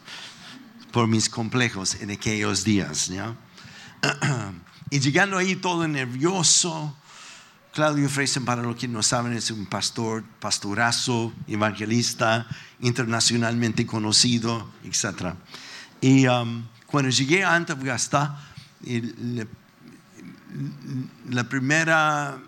Por 0.92 1.08
mis 1.08 1.30
complejos 1.30 1.96
en 1.96 2.12
aquellos 2.12 2.64
días, 2.64 3.08
¿ya? 3.08 3.36
y 4.90 5.00
llegando 5.00 5.38
ahí 5.38 5.56
todo 5.56 5.88
nervioso, 5.88 6.96
Claudio 7.74 8.10
Freisen, 8.10 8.44
para 8.46 8.62
los 8.64 8.76
que 8.76 8.88
no 8.88 9.04
saben, 9.04 9.34
es 9.34 9.52
un 9.52 9.66
pastor, 9.66 10.24
pastorazo, 10.40 11.32
evangelista, 11.48 12.48
internacionalmente 12.82 13.86
conocido, 13.86 14.70
etc. 14.84 15.36
Y 16.02 16.28
um, 16.28 16.66
cuando 16.88 17.12
llegué 17.12 17.44
a 17.44 17.56
Antofagasta, 17.56 18.40
la 21.30 21.44
primera 21.48 22.42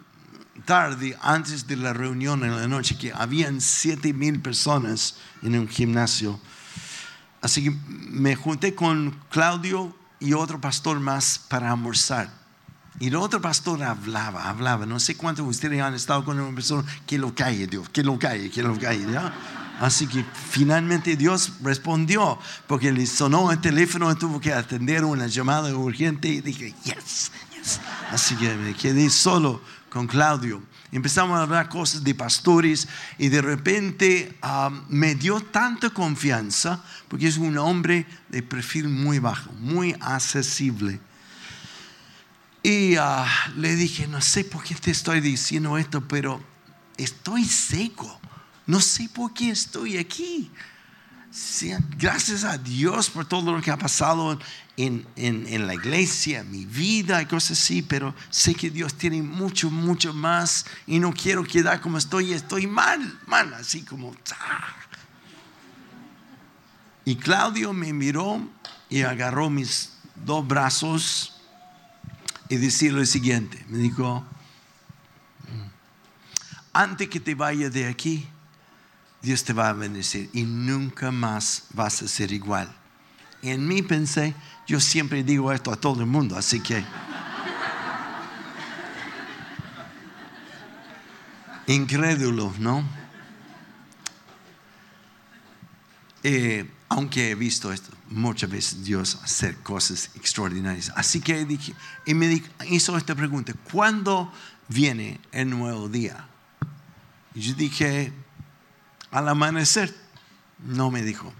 tarde, 0.66 1.18
antes 1.22 1.68
de 1.68 1.76
la 1.76 1.94
reunión 1.94 2.44
en 2.44 2.56
la 2.56 2.68
noche, 2.68 2.98
que 2.98 3.12
habían 3.14 3.62
siete 3.62 4.14
mil 4.14 4.40
personas 4.40 5.16
en 5.42 5.58
un 5.58 5.68
gimnasio. 5.68 6.40
Así 7.42 7.64
que 7.64 7.72
me 7.88 8.36
junté 8.36 8.76
con 8.76 9.20
Claudio 9.30 9.96
y 10.20 10.34
otro 10.34 10.62
pastor 10.62 11.00
más 11.00 11.40
para 11.50 11.72
almorzar. 11.72 12.30
Y 13.00 13.08
el 13.08 13.16
otro 13.16 13.42
pastor 13.42 13.82
hablaba, 13.82 14.48
hablaba. 14.48 14.86
No 14.86 15.00
sé 15.00 15.16
cuántos 15.16 15.46
de 15.46 15.50
ustedes 15.50 15.82
han 15.82 15.96
estado 15.96 16.24
con 16.24 16.40
una 16.40 16.54
persona 16.54 16.84
que 17.08 17.18
lo 17.18 17.34
calle, 17.34 17.66
Dios, 17.66 17.90
que 17.90 18.04
lo 18.04 18.20
calle, 18.20 18.52
que 18.52 18.62
lo 18.62 18.78
calle. 18.78 19.08
Así 19.80 20.06
que 20.06 20.24
finalmente 20.50 21.16
Dios 21.16 21.54
respondió 21.64 22.38
porque 22.68 22.92
le 22.92 23.08
sonó 23.08 23.52
el 23.52 23.60
teléfono 23.60 24.12
y 24.12 24.16
tuvo 24.16 24.40
que 24.40 24.54
atender 24.54 25.04
una 25.04 25.26
llamada 25.26 25.74
urgente 25.76 26.28
y 26.28 26.42
dije, 26.42 26.76
yes, 26.84 27.32
yes. 27.56 27.80
Así 28.12 28.36
que 28.36 28.54
me 28.56 28.76
quedé 28.76 29.10
solo 29.10 29.62
con 29.92 30.08
Claudio. 30.08 30.64
Empezamos 30.94 31.38
a 31.38 31.44
hablar 31.44 31.68
cosas 31.68 32.02
de 32.02 32.16
pastores 32.16 32.88
y 33.18 33.28
de 33.28 33.42
repente 33.42 34.38
um, 34.42 34.82
me 34.88 35.16
dio 35.16 35.42
tanta 35.42 35.90
confianza 35.90 36.82
porque 37.10 37.28
es 37.28 37.38
un 37.38 37.58
hombre 37.58 38.08
de 38.30 38.42
perfil 38.42 38.88
muy 38.88 39.20
bajo, 39.20 39.52
muy 39.54 39.94
accesible. 40.00 41.02
Y 42.64 42.98
uh, 42.98 43.26
le 43.58 43.76
dije, 43.76 44.08
no 44.08 44.22
sé 44.22 44.46
por 44.46 44.64
qué 44.64 44.76
te 44.76 44.92
estoy 44.92 45.20
diciendo 45.20 45.78
esto, 45.78 46.08
pero 46.08 46.42
estoy 46.96 47.44
seco. 47.44 48.20
No 48.68 48.80
sé 48.80 49.10
por 49.14 49.34
qué 49.34 49.50
estoy 49.50 49.98
aquí. 49.98 50.50
Gracias 51.98 52.44
a 52.44 52.58
Dios 52.58 53.10
por 53.10 53.26
todo 53.26 53.54
lo 53.54 53.62
que 53.62 53.72
ha 53.72 53.78
pasado 53.78 54.38
en, 54.76 55.06
en, 55.16 55.68
la 55.68 55.74
iglesia, 55.74 56.44
mi 56.44 56.66
vida 56.66 57.22
y 57.22 57.26
cosas 57.26 57.60
así, 57.60 57.82
pero 57.82 58.14
sé 58.30 58.54
que 58.54 58.70
Dios 58.70 58.96
tiene 58.96 59.22
mucho, 59.22 59.72
mucho 59.72 60.14
más 60.14 60.66
y 60.88 61.00
no 61.00 61.14
quiero 61.14 61.44
quedar 61.44 61.80
como 61.80 61.98
estoy, 61.98 62.34
estoy 62.34 62.68
mal, 62.68 63.20
mal, 63.28 63.54
así 63.54 63.84
como... 63.84 64.16
Y 67.06 67.16
Claudio 67.16 67.74
me 67.74 67.94
miró 67.94 68.48
y 68.90 69.02
agarró 69.02 69.50
mis 69.50 69.94
dos 70.16 70.46
brazos 70.46 71.42
y 72.50 72.58
decía 72.58 72.92
lo 72.92 73.06
siguiente, 73.06 73.64
me 73.70 73.78
dijo, 73.78 74.26
antes 76.74 77.10
que 77.10 77.20
te 77.20 77.36
vayas 77.36 77.72
de 77.72 77.88
aquí, 77.88 78.28
Dios 79.22 79.44
te 79.44 79.54
va 79.54 79.70
a 79.70 79.74
bendecir 79.74 80.30
y 80.34 80.44
nunca 80.44 81.12
más 81.12 81.66
vas 81.74 82.02
a 82.02 82.08
ser 82.08 82.32
igual. 82.32 82.74
Y 83.42 83.50
en 83.50 83.68
mí 83.68 83.82
pensé, 83.82 84.34
yo 84.68 84.80
siempre 84.80 85.24
digo 85.24 85.52
esto 85.52 85.72
a 85.72 85.76
todo 85.76 86.02
el 86.02 86.08
mundo, 86.08 86.38
así 86.38 86.60
que... 86.60 86.84
Incrédulo, 91.68 92.54
¿no? 92.60 92.84
Eh, 96.24 96.70
aunque 96.90 97.32
he 97.32 97.36
visto 97.36 97.72
esto 97.72 97.92
muchas 98.12 98.50
veces 98.50 98.84
Dios 98.84 99.18
hacer 99.24 99.56
cosas 99.58 100.12
extraordinarias. 100.16 100.92
Así 100.96 101.22
que 101.22 101.46
dije, 101.46 101.74
y 102.06 102.14
me 102.14 102.44
hizo 102.70 102.98
esta 102.98 103.16
pregunta, 103.16 103.54
¿cuándo 103.72 104.32
viene 104.68 105.20
el 105.32 105.50
nuevo 105.50 105.90
día? 105.90 106.28
Y 107.34 107.42
yo 107.42 107.54
dije, 107.54 108.14
al 109.12 109.28
amanecer, 109.28 109.94
no 110.60 110.90
me 110.90 111.04
dijo. 111.04 111.32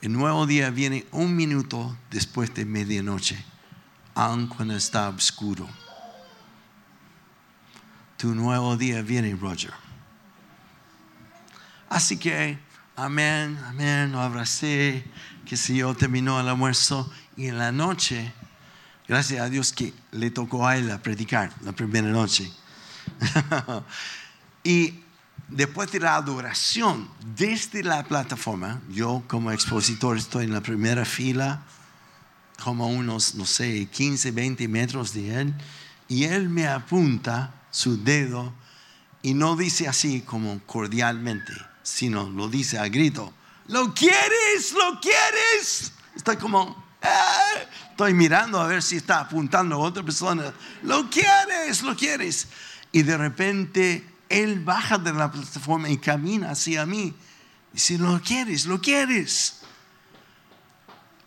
El 0.00 0.12
nuevo 0.12 0.46
día 0.46 0.70
viene 0.70 1.06
un 1.10 1.36
minuto 1.36 1.96
después 2.10 2.54
de 2.54 2.64
medianoche, 2.64 3.44
aun 4.14 4.46
cuando 4.46 4.74
está 4.74 5.08
oscuro. 5.08 5.68
Tu 8.16 8.34
nuevo 8.34 8.76
día 8.76 9.02
viene, 9.02 9.34
Roger. 9.34 9.72
Así 11.88 12.16
que, 12.16 12.58
amén, 12.96 13.58
amén, 13.66 14.12
lo 14.12 14.20
abracé, 14.20 15.04
que 15.44 15.56
si 15.56 15.76
yo 15.78 15.94
terminó 15.94 16.40
el 16.40 16.48
almuerzo 16.48 17.12
y 17.36 17.48
en 17.48 17.58
la 17.58 17.72
noche, 17.72 18.32
gracias 19.08 19.40
a 19.40 19.48
Dios 19.50 19.72
que 19.72 19.92
le 20.12 20.30
tocó 20.30 20.66
a 20.66 20.76
él 20.76 20.96
predicar 21.00 21.52
la 21.62 21.72
primera 21.72 22.08
noche. 22.08 22.50
y 24.64 25.00
después 25.50 25.90
de 25.92 26.00
la 26.00 26.14
adoración 26.14 27.08
desde 27.36 27.82
la 27.82 28.04
plataforma, 28.04 28.80
yo 28.88 29.22
como 29.26 29.50
expositor 29.50 30.16
estoy 30.16 30.44
en 30.44 30.52
la 30.52 30.60
primera 30.60 31.04
fila, 31.04 31.62
como 32.62 32.88
unos, 32.88 33.34
no 33.34 33.46
sé, 33.46 33.86
15, 33.86 34.30
20 34.30 34.68
metros 34.68 35.12
de 35.12 35.40
él, 35.40 35.54
y 36.08 36.24
él 36.24 36.48
me 36.48 36.66
apunta 36.66 37.54
su 37.70 38.02
dedo 38.02 38.52
y 39.22 39.34
no 39.34 39.56
dice 39.56 39.88
así 39.88 40.22
como 40.22 40.60
cordialmente, 40.66 41.52
sino 41.82 42.30
lo 42.30 42.48
dice 42.48 42.78
a 42.78 42.88
grito, 42.88 43.32
¿lo 43.68 43.92
quieres? 43.94 44.72
¿Lo 44.72 45.00
quieres? 45.00 45.92
Estoy 46.14 46.36
como, 46.36 46.84
eh", 47.02 47.68
estoy 47.90 48.14
mirando 48.14 48.60
a 48.60 48.66
ver 48.66 48.82
si 48.82 48.96
está 48.96 49.20
apuntando 49.20 49.76
a 49.76 49.78
otra 49.78 50.02
persona, 50.02 50.52
¿lo 50.82 51.08
quieres? 51.10 51.82
¿Lo 51.82 51.96
quieres? 51.96 52.48
Y 52.92 53.02
de 53.02 53.16
repente 53.16 54.09
él 54.30 54.60
baja 54.60 54.96
de 54.96 55.12
la 55.12 55.30
plataforma 55.30 55.90
y 55.90 55.98
camina 55.98 56.52
hacia 56.52 56.86
mí. 56.86 57.12
Y 57.74 57.78
si 57.78 57.98
lo 57.98 58.20
quieres, 58.22 58.64
lo 58.64 58.80
quieres. 58.80 59.60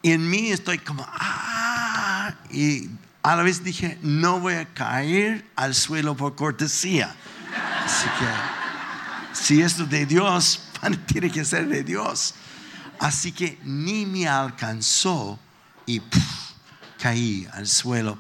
Y 0.02 0.12
en 0.14 0.30
mí 0.30 0.52
estoy 0.52 0.80
como, 0.80 1.06
ah, 1.08 2.34
y 2.50 2.90
a 3.22 3.36
la 3.36 3.44
vez 3.44 3.64
dije, 3.64 4.00
no 4.02 4.40
voy 4.40 4.56
a 4.56 4.74
caer 4.74 5.46
al 5.56 5.76
suelo 5.76 6.16
por 6.16 6.36
cortesía. 6.36 7.14
Así 7.86 8.08
que, 8.20 9.38
si 9.38 9.62
esto 9.62 9.84
es 9.84 9.90
de 9.90 10.06
Dios, 10.06 10.64
tiene 11.06 11.30
que 11.30 11.46
ser 11.46 11.68
de 11.68 11.84
Dios. 11.84 12.36
Así 13.00 13.34
que 13.34 13.60
ni 13.64 14.06
me 14.06 14.28
alcanzó 14.28 15.40
y 15.86 16.02
caí 17.00 17.48
al 17.52 17.68
suelo. 17.68 18.18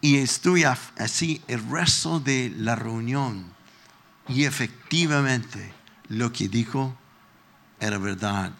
Y 0.00 0.16
estuve 0.16 0.64
así 0.66 1.42
el 1.46 1.66
resto 1.68 2.20
de 2.20 2.52
la 2.56 2.74
reunión 2.74 3.53
y 4.28 4.44
efectivamente 4.44 5.72
lo 6.08 6.32
que 6.32 6.48
dijo 6.48 6.96
era 7.80 7.98
verdad. 7.98 8.52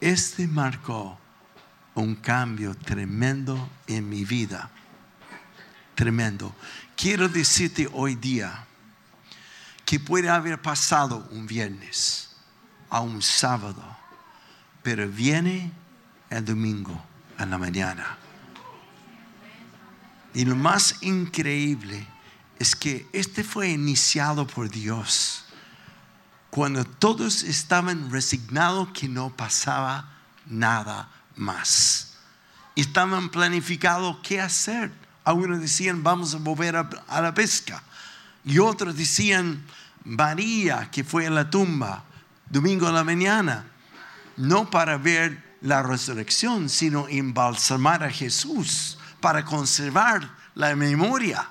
Este 0.00 0.46
marcó 0.46 1.18
un 1.94 2.14
cambio 2.14 2.74
tremendo 2.74 3.68
en 3.86 4.08
mi 4.08 4.24
vida. 4.24 4.70
Tremendo. 5.94 6.54
Quiero 6.96 7.28
decirte 7.28 7.88
hoy 7.92 8.14
día 8.14 8.64
que 9.84 9.98
puede 9.98 10.28
haber 10.28 10.62
pasado 10.62 11.28
un 11.32 11.46
viernes 11.46 12.36
a 12.90 13.00
un 13.00 13.20
sábado, 13.20 13.82
pero 14.82 15.08
viene 15.08 15.72
el 16.30 16.44
domingo 16.44 17.02
a 17.36 17.46
la 17.46 17.58
mañana. 17.58 18.18
Y 20.34 20.44
lo 20.44 20.54
más 20.54 21.02
increíble 21.02 22.06
es 22.58 22.74
que 22.74 23.08
este 23.12 23.44
fue 23.44 23.70
iniciado 23.70 24.46
por 24.46 24.68
Dios 24.68 25.44
cuando 26.50 26.84
todos 26.84 27.42
estaban 27.42 28.10
resignados 28.10 28.88
que 28.88 29.08
no 29.08 29.30
pasaba 29.36 30.10
nada 30.46 31.08
más. 31.36 32.14
Estaban 32.74 33.28
planificados 33.28 34.16
qué 34.22 34.40
hacer. 34.40 34.90
Algunos 35.24 35.60
decían, 35.60 36.02
vamos 36.02 36.34
a 36.34 36.38
volver 36.38 36.76
a, 36.76 37.20
la 37.20 37.34
pesca. 37.34 37.82
Y 38.44 38.58
otros 38.58 38.96
decían, 38.96 39.64
María, 40.04 40.90
que 40.90 41.04
fue 41.04 41.26
a 41.26 41.30
la 41.30 41.50
tumba, 41.50 42.04
domingo 42.48 42.88
a 42.88 42.92
la 42.92 43.04
mañana, 43.04 43.66
no 44.36 44.70
para 44.70 44.96
ver 44.96 45.56
la 45.60 45.82
resurrección, 45.82 46.68
sino 46.68 47.08
embalsamar 47.08 48.04
a 48.04 48.10
Jesús, 48.10 48.98
para 49.20 49.44
conservar 49.44 50.30
la 50.54 50.74
memoria. 50.74 51.48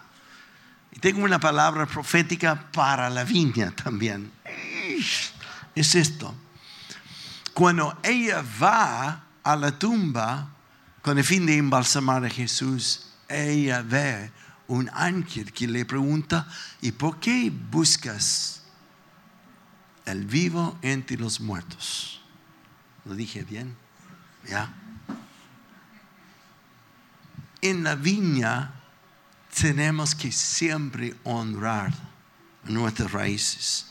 Tengo 0.99 1.23
una 1.23 1.39
palabra 1.39 1.85
profética 1.85 2.71
para 2.71 3.09
la 3.09 3.23
viña 3.23 3.71
también. 3.71 4.31
Es 5.75 5.93
esto. 5.95 6.33
Cuando 7.53 7.99
ella 8.03 8.43
va 8.61 9.23
a 9.43 9.55
la 9.55 9.77
tumba 9.77 10.49
con 11.01 11.17
el 11.17 11.23
fin 11.23 11.45
de 11.45 11.57
embalsamar 11.57 12.25
a 12.25 12.29
Jesús, 12.29 13.09
ella 13.29 13.83
ve 13.83 14.31
un 14.67 14.89
ángel 14.93 15.53
que 15.53 15.67
le 15.67 15.85
pregunta, 15.85 16.47
¿y 16.81 16.91
por 16.91 17.19
qué 17.19 17.51
buscas 17.51 18.63
el 20.05 20.25
vivo 20.25 20.77
entre 20.81 21.17
los 21.17 21.39
muertos? 21.39 22.21
¿Lo 23.05 23.13
dije 23.13 23.43
bien? 23.43 23.75
¿Ya? 24.47 24.73
En 27.61 27.83
la 27.83 27.95
viña 27.95 28.76
tenemos 29.59 30.13
que 30.13 30.31
siempre 30.31 31.15
honrar 31.23 31.91
nuestras 32.65 33.11
raíces. 33.11 33.87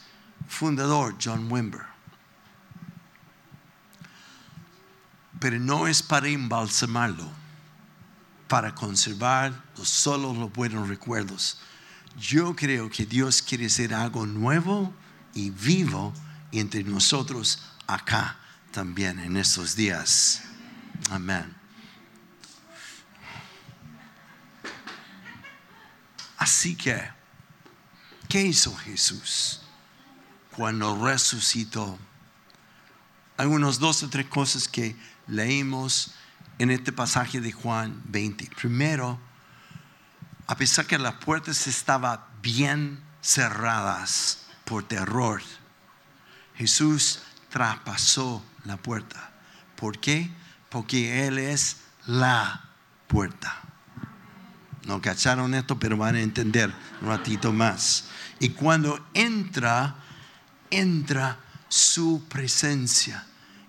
Fundador 0.48 1.16
John 1.22 1.50
Wimber. 1.50 1.84
Pero 5.40 5.58
no 5.58 5.86
es 5.86 6.02
para 6.02 6.28
embalsamarlo, 6.28 7.28
para 8.48 8.74
conservar 8.74 9.52
solo 9.82 10.32
los 10.32 10.52
buenos 10.52 10.88
recuerdos. 10.88 11.58
Yo 12.18 12.54
creo 12.54 12.88
que 12.88 13.04
Dios 13.04 13.42
quiere 13.42 13.66
hacer 13.66 13.92
algo 13.92 14.24
nuevo 14.24 14.94
y 15.34 15.50
vivo 15.50 16.14
entre 16.52 16.84
nosotros 16.84 17.62
acá 17.86 18.38
también 18.70 19.18
en 19.18 19.36
estos 19.36 19.76
días. 19.76 20.42
Amén. 21.10 21.65
Así 26.46 26.76
que, 26.76 26.96
¿qué 28.28 28.40
hizo 28.42 28.72
Jesús 28.76 29.62
cuando 30.54 31.04
resucitó? 31.04 31.98
Hay 33.36 33.48
unos 33.48 33.80
dos 33.80 34.04
o 34.04 34.08
tres 34.08 34.26
cosas 34.26 34.68
que 34.68 34.94
leímos 35.26 36.14
en 36.60 36.70
este 36.70 36.92
pasaje 36.92 37.40
de 37.40 37.50
Juan 37.50 38.00
20. 38.04 38.48
Primero, 38.54 39.18
a 40.46 40.56
pesar 40.56 40.86
que 40.86 40.98
la 40.98 41.18
puerta 41.18 41.52
se 41.52 41.68
estaba 41.68 42.28
bien 42.42 43.02
cerradas 43.20 44.46
por 44.64 44.86
terror. 44.86 45.42
Jesús 46.54 47.22
traspasó 47.50 48.40
la 48.64 48.76
puerta. 48.76 49.32
¿Por 49.74 49.98
qué? 49.98 50.30
Porque 50.68 51.26
Él 51.26 51.38
es 51.38 51.78
la 52.06 52.70
puerta. 53.08 53.65
No 54.86 55.02
cacharon 55.02 55.52
esto, 55.54 55.78
pero 55.78 55.96
van 55.96 56.14
a 56.14 56.20
entender 56.20 56.72
un 57.02 57.08
ratito 57.08 57.52
más. 57.52 58.04
Y 58.38 58.50
cuando 58.50 59.04
entra, 59.14 59.96
entra 60.70 61.40
su 61.68 62.22
presencia 62.28 63.26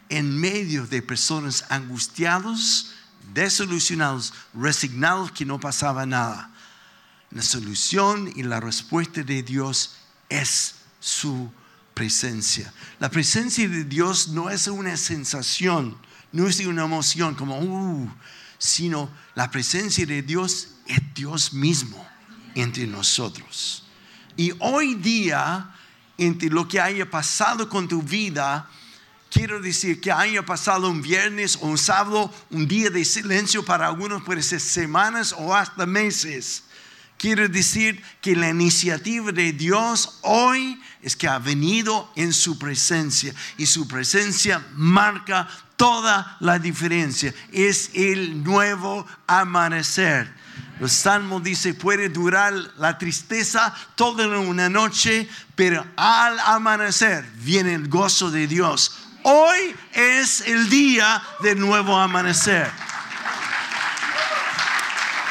en 0.10 0.38
medio 0.38 0.86
de 0.86 1.02
personas 1.02 1.66
angustiados, 1.70 2.94
desilusionados, 3.34 4.32
resignados 4.54 5.32
que 5.32 5.44
no 5.44 5.60
pasaba 5.60 6.06
nada. 6.06 6.52
La 7.32 7.42
solución 7.42 8.32
y 8.36 8.44
la 8.44 8.60
respuesta 8.60 9.24
de 9.24 9.42
Dios 9.42 9.96
es 10.30 10.76
su 11.00 11.52
presencia. 11.96 12.72
La 13.00 13.10
presencia 13.10 13.68
de 13.68 13.86
Dios 13.86 14.28
no 14.28 14.52
es 14.52 14.68
una 14.68 14.96
sensación, 14.96 15.98
no 16.32 16.48
es 16.48 16.60
una 16.60 16.84
emoción 16.84 17.34
como, 17.34 17.60
uh, 17.60 18.08
sino 18.60 19.10
la 19.34 19.50
presencia 19.50 20.06
de 20.06 20.22
Dios 20.22 20.77
es 20.88 21.02
Dios 21.14 21.54
mismo 21.54 22.06
entre 22.56 22.88
nosotros. 22.88 23.84
Y 24.36 24.52
hoy 24.60 24.96
día, 24.96 25.74
entre 26.18 26.50
lo 26.50 26.68
que 26.68 26.80
haya 26.80 27.10
pasado 27.10 27.68
con 27.70 27.88
tu 27.88 28.02
vida, 28.02 28.70
quiero 29.30 29.60
decir 29.60 30.00
que 30.00 30.12
haya 30.12 30.46
pasado 30.46 30.90
un 30.90 31.02
viernes 31.02 31.58
o 31.62 31.68
un 31.68 31.78
sábado, 31.78 32.34
un 32.50 32.68
día 32.68 32.90
de 32.90 33.04
silencio 33.04 33.64
para 33.64 33.88
algunos 33.88 34.24
puede 34.24 34.44
ser 34.44 34.60
semanas 34.60 35.34
o 35.38 35.56
hasta 35.56 35.86
meses. 35.86 36.64
Quiero 37.18 37.50
decir 37.50 38.02
que 38.22 38.36
la 38.36 38.50
iniciativa 38.50 39.32
de 39.32 39.52
Dios 39.52 40.20
hoy 40.22 40.80
es 41.02 41.16
que 41.16 41.28
ha 41.28 41.40
venido 41.40 42.12
en 42.16 42.32
su 42.32 42.60
presencia 42.60 43.34
y 43.58 43.66
su 43.66 43.88
presencia 43.88 44.64
marca 44.76 45.48
toda 45.78 46.38
la 46.40 46.60
diferencia. 46.60 47.34
Es 47.52 47.90
el 47.96 48.44
nuevo 48.44 49.06
amanecer. 49.26 50.32
El 50.80 50.90
Salmo 50.90 51.40
dice, 51.40 51.74
puede 51.74 52.10
durar 52.10 52.54
la 52.78 52.98
tristeza 52.98 53.74
toda 53.96 54.28
una 54.40 54.70
noche, 54.70 55.28
pero 55.56 55.86
al 55.96 56.40
amanecer 56.40 57.26
viene 57.38 57.74
el 57.74 57.88
gozo 57.88 58.30
de 58.30 58.48
Dios. 58.48 58.92
Hoy 59.24 59.76
es 59.94 60.42
el 60.42 60.70
día 60.70 61.22
del 61.42 61.60
nuevo 61.60 61.98
amanecer 61.98 62.72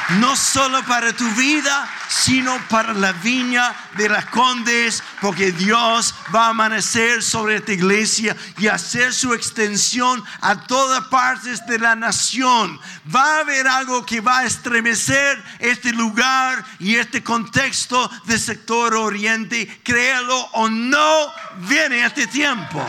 no 0.09 0.35
solo 0.35 0.83
para 0.85 1.13
tu 1.13 1.29
vida, 1.31 1.89
sino 2.07 2.57
para 2.69 2.93
la 2.93 3.11
viña 3.11 3.75
de 3.97 4.07
las 4.09 4.25
condes, 4.27 5.03
porque 5.21 5.51
Dios 5.51 6.15
va 6.33 6.47
a 6.47 6.49
amanecer 6.49 7.21
sobre 7.21 7.57
esta 7.57 7.73
iglesia 7.73 8.35
y 8.57 8.67
hacer 8.67 9.13
su 9.13 9.33
extensión 9.33 10.23
a 10.41 10.63
todas 10.63 11.05
partes 11.07 11.65
de 11.67 11.79
la 11.79 11.95
nación. 11.95 12.79
Va 13.13 13.37
a 13.37 13.39
haber 13.41 13.67
algo 13.67 14.05
que 14.05 14.21
va 14.21 14.39
a 14.39 14.45
estremecer 14.45 15.43
este 15.59 15.91
lugar 15.91 16.63
y 16.79 16.95
este 16.95 17.23
contexto 17.23 18.09
del 18.25 18.39
sector 18.39 18.95
oriente. 18.95 19.81
Créalo 19.83 20.37
o 20.53 20.69
no, 20.69 21.33
viene 21.67 22.05
este 22.05 22.27
tiempo. 22.27 22.85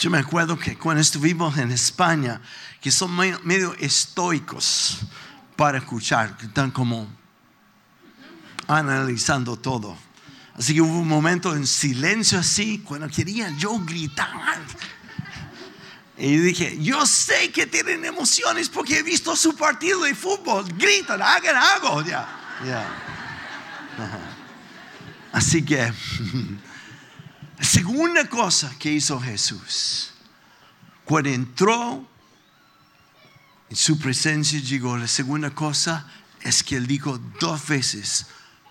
Yo 0.00 0.08
me 0.08 0.16
acuerdo 0.16 0.58
que 0.58 0.78
cuando 0.78 1.02
estuvimos 1.02 1.58
en 1.58 1.70
España, 1.72 2.40
que 2.80 2.90
son 2.90 3.14
medio, 3.14 3.74
estoicos 3.78 5.00
para 5.56 5.76
escuchar, 5.76 6.38
que 6.38 6.46
están 6.46 6.70
como 6.70 7.06
analizando 8.66 9.58
todo. 9.58 9.94
Así 10.54 10.72
que 10.72 10.80
hubo 10.80 11.00
un 11.00 11.06
momento 11.06 11.54
en 11.54 11.66
silencio 11.66 12.38
así, 12.38 12.78
cuando 12.78 13.08
quería 13.08 13.50
yo 13.58 13.78
gritar. 13.80 14.62
Y 16.16 16.38
dije, 16.38 16.78
yo 16.80 17.04
sé 17.04 17.50
que 17.50 17.66
tienen 17.66 18.02
emociones 18.06 18.70
porque 18.70 19.00
he 19.00 19.02
visto 19.02 19.36
su 19.36 19.54
partido 19.54 20.04
de 20.04 20.14
fútbol. 20.14 20.64
Gritan, 20.78 21.20
hagan 21.20 21.56
algo. 21.56 22.02
Ya, 22.04 22.26
Así 25.30 25.62
que 25.62 25.92
la 27.60 27.66
segunda 27.66 28.26
cosa 28.26 28.74
que 28.78 28.90
hizo 28.90 29.20
Jesús, 29.20 30.12
cuando 31.04 31.28
entró 31.28 32.08
en 33.68 33.76
su 33.76 33.98
presencia 33.98 34.58
llegó, 34.60 34.96
la 34.96 35.06
segunda 35.06 35.50
cosa 35.50 36.10
es 36.40 36.62
que 36.62 36.76
él 36.76 36.86
dijo 36.86 37.18
dos 37.38 37.68
veces, 37.68 38.24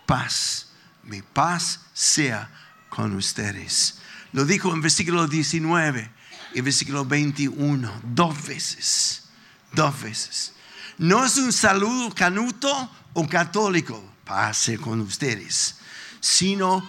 paz, 0.07 0.69
mi 1.03 1.21
paz 1.21 1.81
sea 1.93 2.49
con 2.89 3.15
ustedes. 3.15 3.99
Lo 4.31 4.43
dijo 4.43 4.73
en 4.73 4.81
versículo 4.81 5.27
19 5.27 6.11
y 6.55 6.61
versículo 6.61 7.05
21, 7.05 8.01
dos 8.05 8.47
veces, 8.47 9.25
dos 9.73 10.01
veces. 10.01 10.53
No 10.97 11.23
es 11.23 11.37
un 11.37 11.53
saludo 11.53 12.09
canuto 12.15 12.91
o 13.13 13.27
católico, 13.27 14.03
paz 14.25 14.57
sea 14.57 14.79
con 14.79 14.99
ustedes, 15.01 15.75
sino 16.21 16.83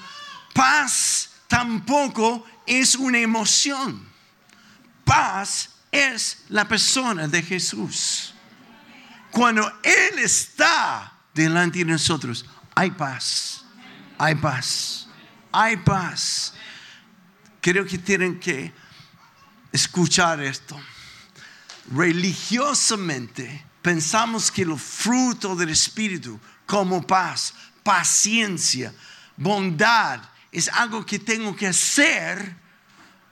paz 0.54 1.29
tampoco 1.50 2.46
es 2.64 2.94
una 2.94 3.18
emoción. 3.18 4.08
Paz 5.04 5.70
es 5.90 6.44
la 6.48 6.66
persona 6.66 7.26
de 7.26 7.42
Jesús. 7.42 8.32
Cuando 9.32 9.68
Él 9.82 10.20
está 10.20 11.12
delante 11.34 11.80
de 11.80 11.86
nosotros, 11.86 12.46
hay 12.72 12.92
paz, 12.92 13.64
hay 14.16 14.36
paz, 14.36 15.08
hay 15.50 15.76
paz. 15.78 16.54
Creo 17.60 17.84
que 17.84 17.98
tienen 17.98 18.38
que 18.38 18.72
escuchar 19.72 20.40
esto. 20.40 20.80
Religiosamente 21.92 23.64
pensamos 23.82 24.52
que 24.52 24.64
los 24.64 24.80
frutos 24.80 25.58
del 25.58 25.70
Espíritu, 25.70 26.38
como 26.64 27.04
paz, 27.04 27.52
paciencia, 27.82 28.94
bondad, 29.36 30.20
es 30.52 30.68
algo 30.68 31.06
que 31.06 31.18
tengo 31.18 31.54
que 31.54 31.66
hacer 31.66 32.56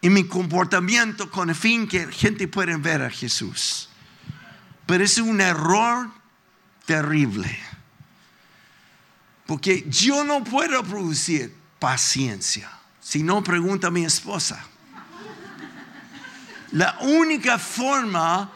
en 0.01 0.13
mi 0.13 0.25
comportamiento 0.25 1.31
con 1.31 1.51
el 1.51 1.57
fin 1.57 1.89
que 1.89 2.07
gente 2.13 2.47
pueda 2.47 2.77
ver 2.77 3.03
a 3.03 3.11
Jesús. 3.11 3.89
Pero 4.87 5.05
es 5.05 5.19
un 5.19 5.41
error 5.41 6.11
terrible. 6.87 7.59
Porque 9.47 9.85
yo 9.89 10.25
no 10.25 10.45
puedo 10.45 10.83
producir 10.85 11.55
paciencia. 11.79 12.71
Si 13.01 13.23
no, 13.23 13.43
pregunta 13.43 13.89
a 13.89 13.91
mi 13.91 14.05
esposa. 14.05 14.65
La 16.73 16.99
única 17.01 17.59
forma 17.59 18.53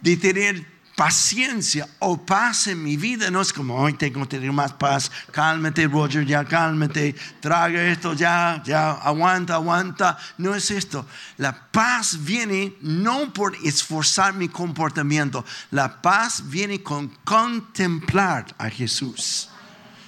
de 0.00 0.16
tener 0.18 0.73
paciencia 0.94 1.88
o 1.98 2.24
paz 2.24 2.68
en 2.68 2.82
mi 2.82 2.96
vida 2.96 3.30
no 3.30 3.40
es 3.40 3.52
como 3.52 3.76
hoy 3.76 3.94
tengo 3.94 4.20
que 4.20 4.36
tener 4.36 4.52
más 4.52 4.72
paz, 4.72 5.10
cálmate 5.32 5.88
Roger, 5.88 6.24
ya 6.24 6.44
cálmate, 6.44 7.14
traga 7.40 7.82
esto, 7.82 8.14
ya, 8.14 8.62
ya, 8.64 8.92
aguanta, 8.92 9.54
aguanta. 9.54 10.16
No 10.38 10.54
es 10.54 10.70
esto. 10.70 11.06
La 11.36 11.70
paz 11.70 12.24
viene 12.24 12.76
no 12.80 13.32
por 13.32 13.56
esforzar 13.64 14.34
mi 14.34 14.48
comportamiento, 14.48 15.44
la 15.70 16.00
paz 16.00 16.42
viene 16.48 16.82
con 16.82 17.08
contemplar 17.24 18.54
a 18.58 18.70
Jesús. 18.70 19.50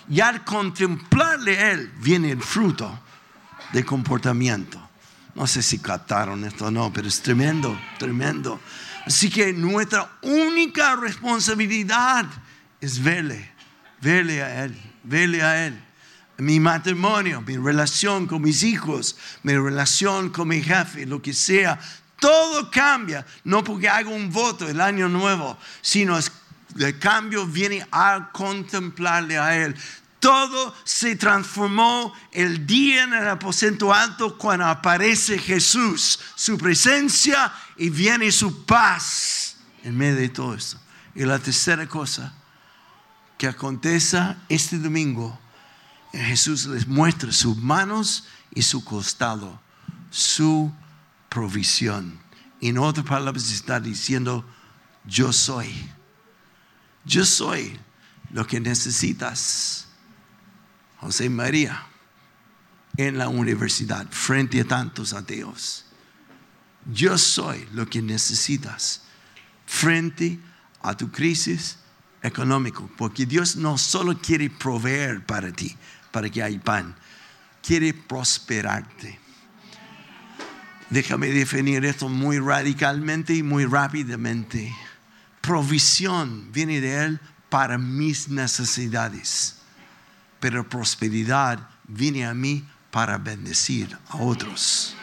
Y 0.09 0.21
al 0.21 0.45
contemplarle 0.45 1.59
a 1.59 1.73
Él 1.73 1.93
viene 1.99 2.31
el 2.31 2.41
fruto 2.41 2.97
de 3.73 3.85
comportamiento. 3.85 4.81
No 5.35 5.47
sé 5.47 5.63
si 5.63 5.81
captaron 5.81 6.45
esto 6.45 6.67
o 6.67 6.71
no, 6.71 6.93
pero 6.93 7.09
es 7.09 7.21
tremendo, 7.21 7.79
tremendo. 7.99 8.61
Así 9.07 9.31
que 9.31 9.53
nuestra 9.53 10.11
única 10.23 10.97
responsabilidad 10.97 12.27
es 12.81 13.01
verle, 13.01 13.49
verle 14.01 14.43
a 14.43 14.65
Él, 14.65 14.77
verle 15.05 15.43
a 15.45 15.67
Él. 15.69 15.81
Mi 16.39 16.59
matrimonio, 16.59 17.41
mi 17.41 17.57
relación 17.57 18.27
con 18.27 18.43
mis 18.43 18.65
hijos, 18.65 19.17
mi 19.45 19.55
relación 19.55 20.31
con 20.31 20.49
mi 20.49 20.61
jefe, 20.61 21.07
lo 21.07 21.23
que 21.23 21.33
sea, 21.33 21.79
todo 22.19 22.69
cambia, 22.69 23.25
no 23.45 23.63
porque 23.63 23.89
hago 23.89 24.11
un 24.11 24.33
voto 24.33 24.69
el 24.69 24.81
año 24.81 25.09
nuevo, 25.09 25.57
sino 25.81 26.19
el 26.19 26.99
cambio 26.99 27.47
viene 27.47 27.87
a 27.93 28.31
contemplarle 28.33 29.39
a 29.39 29.57
Él. 29.57 29.77
Todo 30.21 30.75
se 30.85 31.17
transformó 31.17 32.13
el 32.33 32.67
día 32.67 33.05
en 33.05 33.15
el 33.15 33.29
aposento 33.29 33.93
alto 33.93 34.37
cuando 34.39 34.65
aparece 34.67 35.39
Jesús, 35.39 36.19
su 36.35 36.57
presencia 36.57 37.53
y 37.77 37.91
viene 37.91 38.33
su 38.33 38.65
paz 38.65 39.57
en 39.83 39.97
medio 39.97 40.17
de 40.17 40.29
todo 40.29 40.55
esto. 40.55 40.79
Y 41.15 41.25
la 41.25 41.39
tercera 41.39 41.87
cosa 41.87 42.33
que 43.39 43.47
acontece 43.47 44.19
este 44.49 44.79
domingo, 44.79 45.39
Jesús 46.13 46.67
les 46.67 46.87
muestra 46.87 47.31
sus 47.31 47.57
manos 47.57 48.25
y 48.55 48.63
su 48.63 48.83
costado, 48.85 49.61
su 50.11 50.73
provisión. 51.29 52.19
En 52.61 52.79
otras 52.79 53.05
palabras 53.07 53.53
está 53.53 53.81
diciendo, 53.81 54.45
yo 55.05 55.33
soy 55.33 55.91
Yo 57.07 57.25
soy 57.25 57.79
lo 58.33 58.47
que 58.47 58.59
necesitas, 58.59 59.86
José 61.01 61.29
María, 61.29 61.87
en 62.97 63.19
la 63.19 63.29
universidad, 63.29 64.07
frente 64.11 64.61
a 64.61 64.65
tantos 64.65 65.13
ateos. 65.13 65.85
Yo 66.93 67.19
soy 67.19 67.67
lo 67.73 67.87
que 67.87 68.01
necesitas 68.01 69.03
frente 69.67 70.39
a 70.83 70.97
tu 70.97 71.11
crisis 71.11 71.79
económica, 72.23 72.81
porque 72.97 73.27
Dios 73.27 73.57
no 73.57 73.77
solo 73.77 74.19
quiere 74.19 74.49
proveer 74.51 75.25
para 75.25 75.53
ti, 75.53 75.77
para 76.11 76.31
que 76.31 76.43
haya 76.43 76.61
pan, 76.61 76.95
quiere 77.63 77.93
prosperarte. 77.93 79.19
Déjame 80.89 81.29
definir 81.29 81.85
esto 81.85 82.09
muy 82.09 82.39
radicalmente 82.39 83.35
y 83.35 83.43
muy 83.43 83.65
rápidamente. 83.65 84.75
Provisión 85.41 86.51
viene 86.53 86.81
de 86.81 87.05
Él 87.05 87.21
para 87.49 87.77
mis 87.77 88.29
necesidades, 88.29 89.56
pero 90.41 90.69
prosperidad 90.69 91.69
viene 91.89 92.27
a 92.27 92.35
mí 92.35 92.65
para 92.91 93.19
bendecir 93.19 93.97
a 94.09 94.17
otros. 94.17 94.97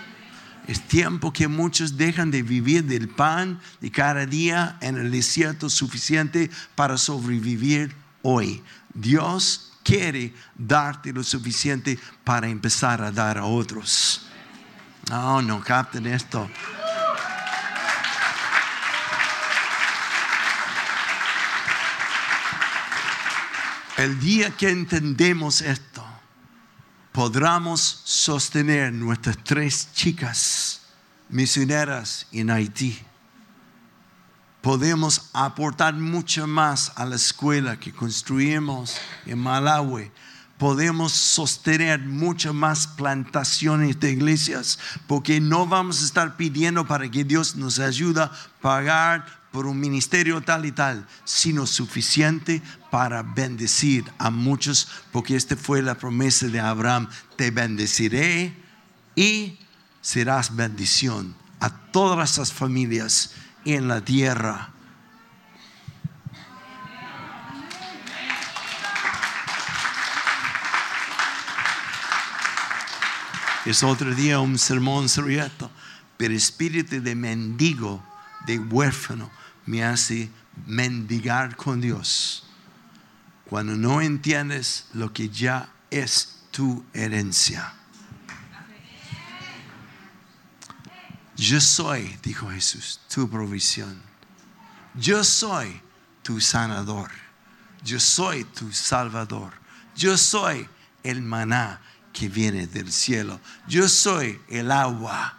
Es 0.67 0.81
tiempo 0.87 1.33
que 1.33 1.47
muchos 1.47 1.97
dejan 1.97 2.31
de 2.31 2.41
vivir 2.41 2.85
del 2.85 3.09
pan 3.09 3.59
de 3.81 3.91
cada 3.91 4.25
día 4.25 4.77
en 4.81 4.97
el 4.97 5.11
desierto 5.11 5.69
suficiente 5.69 6.49
para 6.75 6.97
sobrevivir 6.97 7.93
hoy. 8.21 8.63
Dios 8.93 9.73
quiere 9.83 10.33
darte 10.55 11.11
lo 11.11 11.23
suficiente 11.23 11.99
para 12.23 12.47
empezar 12.47 13.01
a 13.01 13.11
dar 13.11 13.37
a 13.37 13.45
otros. 13.45 14.25
No, 15.09 15.41
no 15.41 15.61
capten 15.61 16.07
esto. 16.07 16.49
El 23.97 24.19
día 24.19 24.49
que 24.49 24.69
entendemos 24.69 25.61
esto, 25.61 26.03
podremos 27.11 28.01
sostener 28.03 28.91
nuestras 28.91 29.37
tres 29.43 29.89
chicas 29.93 30.81
misioneras 31.29 32.25
en 32.31 32.49
Haití. 32.49 32.99
Podemos 34.61 35.29
aportar 35.33 35.93
mucho 35.93 36.47
más 36.47 36.91
a 36.95 37.05
la 37.05 37.17
escuela 37.17 37.79
que 37.79 37.93
construimos 37.93 38.95
en 39.27 39.37
Malawi. 39.37 40.11
Podemos 40.57 41.11
sostener 41.11 41.99
mucho 41.99 42.51
más 42.51 42.87
plantaciones 42.87 43.99
de 43.99 44.11
iglesias 44.11 44.79
porque 45.05 45.39
no 45.39 45.67
vamos 45.67 46.01
a 46.01 46.05
estar 46.05 46.35
pidiendo 46.35 46.87
para 46.87 47.11
que 47.11 47.23
Dios 47.23 47.55
nos 47.55 47.77
ayude 47.77 48.23
a 48.23 48.31
pagar 48.59 49.42
por 49.53 49.67
un 49.67 49.79
ministerio 49.79 50.41
tal 50.41 50.65
y 50.65 50.71
tal, 50.71 51.05
sino 51.25 51.67
suficiente 51.67 52.63
para 52.89 53.21
bendecir 53.21 54.03
a 54.17 54.31
muchos, 54.31 54.87
porque 55.11 55.35
esta 55.35 55.55
fue 55.55 55.83
la 55.83 55.93
promesa 55.93 56.47
de 56.47 56.59
Abraham, 56.59 57.07
te 57.37 57.51
bendeciré 57.51 58.51
y 59.15 59.59
serás 60.01 60.55
bendición 60.55 61.35
a 61.59 61.69
todas 61.91 62.39
las 62.39 62.51
familias 62.51 63.35
en 63.63 63.87
la 63.87 64.03
tierra. 64.03 64.73
Es 73.65 73.83
otro 73.83 74.15
día 74.15 74.39
un 74.39 74.57
sermón 74.57 75.07
pero 76.17 76.33
espíritu 76.33 76.99
de 77.03 77.13
mendigo, 77.13 78.03
de 78.47 78.57
huérfano, 78.57 79.29
me 79.65 79.83
hace 79.83 80.29
mendigar 80.65 81.55
con 81.55 81.81
Dios. 81.81 82.45
Cuando 83.45 83.75
no 83.75 84.01
entiendes 84.01 84.85
lo 84.93 85.13
que 85.13 85.29
ya 85.29 85.69
es 85.89 86.43
tu 86.51 86.85
herencia. 86.93 87.73
Yo 91.35 91.59
soy, 91.59 92.17
dijo 92.23 92.49
Jesús, 92.49 92.99
tu 93.13 93.29
provisión. 93.29 94.01
Yo 94.95 95.23
soy 95.23 95.81
tu 96.21 96.39
sanador. 96.39 97.09
Yo 97.83 97.99
soy 97.99 98.43
tu 98.45 98.71
salvador. 98.71 99.51
Yo 99.95 100.17
soy 100.17 100.67
el 101.03 101.21
maná 101.21 101.81
que 102.13 102.29
viene 102.29 102.67
del 102.67 102.91
cielo. 102.91 103.39
Yo 103.67 103.89
soy 103.89 104.39
el 104.47 104.71
agua 104.71 105.37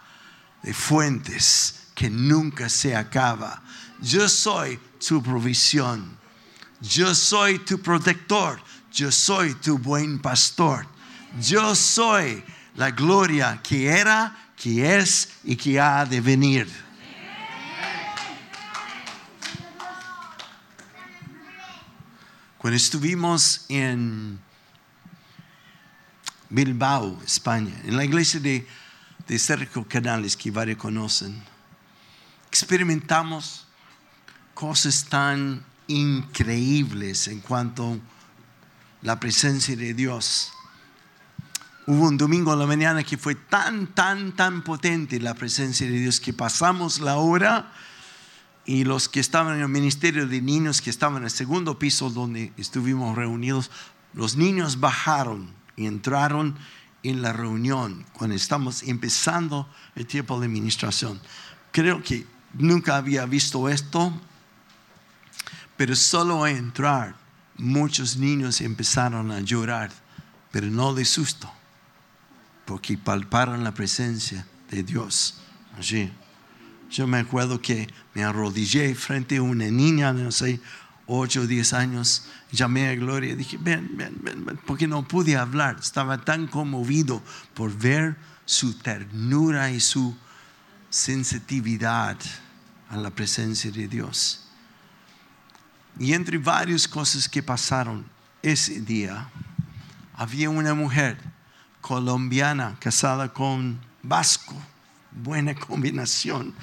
de 0.61 0.73
fuentes 0.73 1.87
que 1.95 2.09
nunca 2.09 2.69
se 2.69 2.95
acaba. 2.95 3.63
Yo 4.01 4.27
soy 4.27 4.79
tu 5.05 5.21
provisión. 5.21 6.17
Yo 6.81 7.15
soy 7.15 7.59
tu 7.59 7.79
protector. 7.79 8.59
Yo 8.91 9.11
soy 9.11 9.53
tu 9.55 9.77
buen 9.77 10.19
pastor. 10.19 10.87
Yo 11.41 11.75
soy 11.75 12.43
la 12.75 12.91
gloria 12.91 13.59
que 13.61 13.87
era, 13.87 14.51
que 14.55 14.97
es 14.97 15.29
y 15.43 15.55
que 15.55 15.79
ha 15.79 16.05
de 16.05 16.21
venir. 16.21 16.85
Cuando 22.57 22.77
estuvimos 22.77 23.65
en 23.69 24.39
Bilbao, 26.49 27.21
España, 27.23 27.73
en 27.83 27.95
la 27.95 28.03
iglesia 28.03 28.39
de, 28.39 28.67
de 29.27 29.39
Sergio 29.39 29.87
Canales, 29.87 30.35
que 30.35 30.49
varios 30.49 30.77
conocen, 30.77 31.43
experimentamos 32.47 33.64
cosas 34.55 35.05
tan 35.05 35.63
increíbles 35.87 37.27
en 37.27 37.41
cuanto 37.41 37.91
a 37.91 37.97
la 39.03 39.19
presencia 39.19 39.75
de 39.75 39.93
Dios. 39.93 40.51
Hubo 41.85 42.07
un 42.07 42.17
domingo 42.17 42.53
en 42.53 42.59
la 42.59 42.65
mañana 42.65 43.03
que 43.03 43.17
fue 43.17 43.35
tan, 43.35 43.87
tan, 43.87 44.31
tan 44.31 44.63
potente 44.63 45.19
la 45.19 45.35
presencia 45.35 45.85
de 45.85 45.99
Dios 45.99 46.19
que 46.19 46.33
pasamos 46.33 46.99
la 46.99 47.17
hora 47.17 47.71
y 48.65 48.85
los 48.85 49.09
que 49.09 49.19
estaban 49.19 49.57
en 49.57 49.61
el 49.61 49.67
ministerio 49.67 50.25
de 50.25 50.41
niños, 50.41 50.81
que 50.81 50.89
estaban 50.89 51.17
en 51.17 51.25
el 51.25 51.31
segundo 51.31 51.77
piso 51.77 52.09
donde 52.09 52.51
estuvimos 52.57 53.15
reunidos, 53.15 53.69
los 54.13 54.37
niños 54.37 54.79
bajaron 54.79 55.53
y 55.75 55.85
entraron 55.85 56.57
en 57.03 57.21
la 57.21 57.33
reunión 57.33 58.05
cuando 58.13 58.35
estamos 58.35 58.83
empezando 58.83 59.69
el 59.95 60.07
tiempo 60.07 60.39
de 60.39 60.47
administración. 60.47 61.19
Creo 61.71 62.01
que 62.01 62.25
nunca 62.53 62.95
había 62.95 63.25
visto 63.25 63.69
esto 63.69 64.13
pero 65.77 65.95
solo 65.95 66.43
a 66.43 66.51
entrar, 66.51 67.15
muchos 67.57 68.17
niños 68.17 68.61
empezaron 68.61 69.31
a 69.31 69.39
llorar, 69.39 69.91
pero 70.51 70.67
no 70.67 70.93
de 70.93 71.05
susto, 71.05 71.51
porque 72.65 72.97
palparon 72.97 73.63
la 73.63 73.73
presencia 73.73 74.45
de 74.69 74.83
Dios 74.83 75.41
allí. 75.77 76.11
Yo 76.89 77.07
me 77.07 77.17
acuerdo 77.17 77.61
que 77.61 77.89
me 78.13 78.23
arrodillé 78.23 78.95
frente 78.95 79.37
a 79.37 79.41
una 79.41 79.69
niña 79.69 80.13
no 80.13 80.31
sé, 80.31 80.61
8 81.07 81.41
o 81.41 81.47
10 81.47 81.73
años, 81.73 82.23
llamé 82.51 82.89
a 82.89 82.95
Gloria 82.95 83.33
y 83.33 83.35
dije, 83.35 83.57
ven, 83.59 83.91
ven, 83.93 84.17
ven, 84.21 84.59
porque 84.65 84.87
no 84.87 85.07
pude 85.07 85.35
hablar. 85.35 85.77
Estaba 85.79 86.19
tan 86.23 86.47
conmovido 86.47 87.21
por 87.53 87.75
ver 87.77 88.15
su 88.45 88.77
ternura 88.79 89.71
y 89.71 89.79
su 89.79 90.15
sensitividad 90.89 92.17
a 92.89 92.97
la 92.97 93.11
presencia 93.11 93.71
de 93.71 93.87
Dios. 93.87 94.44
Y 95.99 96.13
entre 96.13 96.37
varias 96.37 96.87
cosas 96.87 97.29
que 97.29 97.41
pasaron 97.41 98.05
ese 98.41 98.81
día, 98.81 99.29
había 100.13 100.49
una 100.49 100.73
mujer 100.73 101.17
colombiana 101.81 102.75
casada 102.79 103.31
con 103.31 103.79
vasco. 104.01 104.55
Buena 105.11 105.55
combinación. 105.55 106.53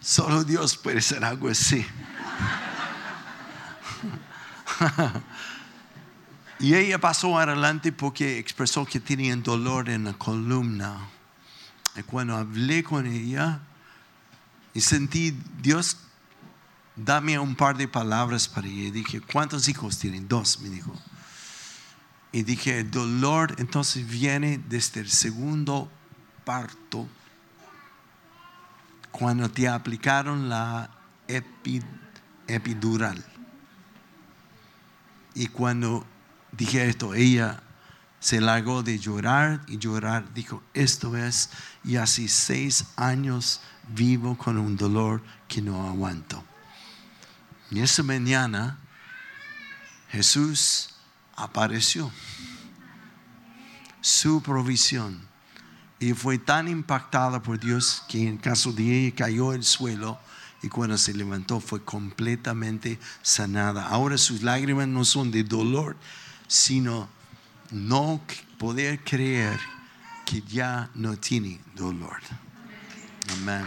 Solo 0.00 0.44
Dios 0.44 0.76
puede 0.76 1.00
ser 1.00 1.24
algo 1.24 1.48
así. 1.48 1.86
y 6.60 6.74
ella 6.74 6.98
pasó 6.98 7.38
adelante 7.38 7.92
porque 7.92 8.38
expresó 8.38 8.84
que 8.84 9.00
tenía 9.00 9.34
dolor 9.36 9.88
en 9.88 10.04
la 10.04 10.12
columna. 10.12 10.98
Y 11.96 12.02
cuando 12.02 12.36
hablé 12.36 12.84
con 12.84 13.06
ella 13.06 13.60
y 14.74 14.80
sentí 14.82 15.36
Dios 15.62 15.96
dame 16.96 17.38
un 17.38 17.54
par 17.54 17.76
de 17.76 17.86
palabras 17.86 18.48
para 18.48 18.66
ella. 18.66 18.90
Dije, 18.90 19.20
¿cuántos 19.20 19.68
hijos 19.68 19.98
tienen? 19.98 20.26
Dos, 20.26 20.60
me 20.60 20.70
dijo. 20.70 20.92
Y 22.32 22.42
dije, 22.42 22.80
el 22.80 22.90
dolor 22.90 23.54
entonces 23.58 24.06
viene 24.06 24.58
desde 24.68 25.00
el 25.00 25.10
segundo 25.10 25.90
parto, 26.44 27.06
cuando 29.10 29.50
te 29.50 29.68
aplicaron 29.68 30.48
la 30.48 30.90
epidural. 32.46 33.24
Y 35.34 35.46
cuando 35.48 36.04
dije 36.52 36.88
esto, 36.88 37.14
ella 37.14 37.62
se 38.20 38.40
largó 38.40 38.82
de 38.82 38.98
llorar 38.98 39.62
y 39.68 39.78
llorar. 39.78 40.32
Dijo, 40.34 40.62
esto 40.74 41.16
es, 41.16 41.50
y 41.84 41.96
hace 41.96 42.28
seis 42.28 42.86
años 42.96 43.60
vivo 43.88 44.36
con 44.36 44.58
un 44.58 44.76
dolor 44.76 45.22
que 45.48 45.62
no 45.62 45.88
aguanto 45.88 46.44
Y 47.70 47.80
esa 47.80 48.02
mañana 48.02 48.78
Jesús 50.10 50.90
apareció. 51.34 52.10
Su 54.00 54.42
provisión. 54.42 55.26
Y 55.98 56.12
fue 56.12 56.38
tan 56.38 56.68
impactada 56.68 57.42
por 57.42 57.58
Dios 57.58 58.02
que 58.08 58.28
en 58.28 58.36
caso 58.36 58.72
de 58.72 59.06
ella 59.06 59.16
cayó 59.16 59.50
al 59.50 59.64
suelo 59.64 60.18
y 60.62 60.68
cuando 60.68 60.98
se 60.98 61.14
levantó 61.14 61.60
fue 61.60 61.82
completamente 61.82 62.98
sanada. 63.22 63.88
Ahora 63.88 64.18
sus 64.18 64.42
lágrimas 64.42 64.88
no 64.88 65.04
son 65.04 65.30
de 65.30 65.42
dolor, 65.42 65.96
sino 66.48 67.08
no 67.70 68.20
poder 68.58 69.02
creer 69.02 69.58
que 70.24 70.42
ya 70.42 70.90
no 70.94 71.16
tiene 71.16 71.60
dolor. 71.74 72.20
Amén. 73.32 73.66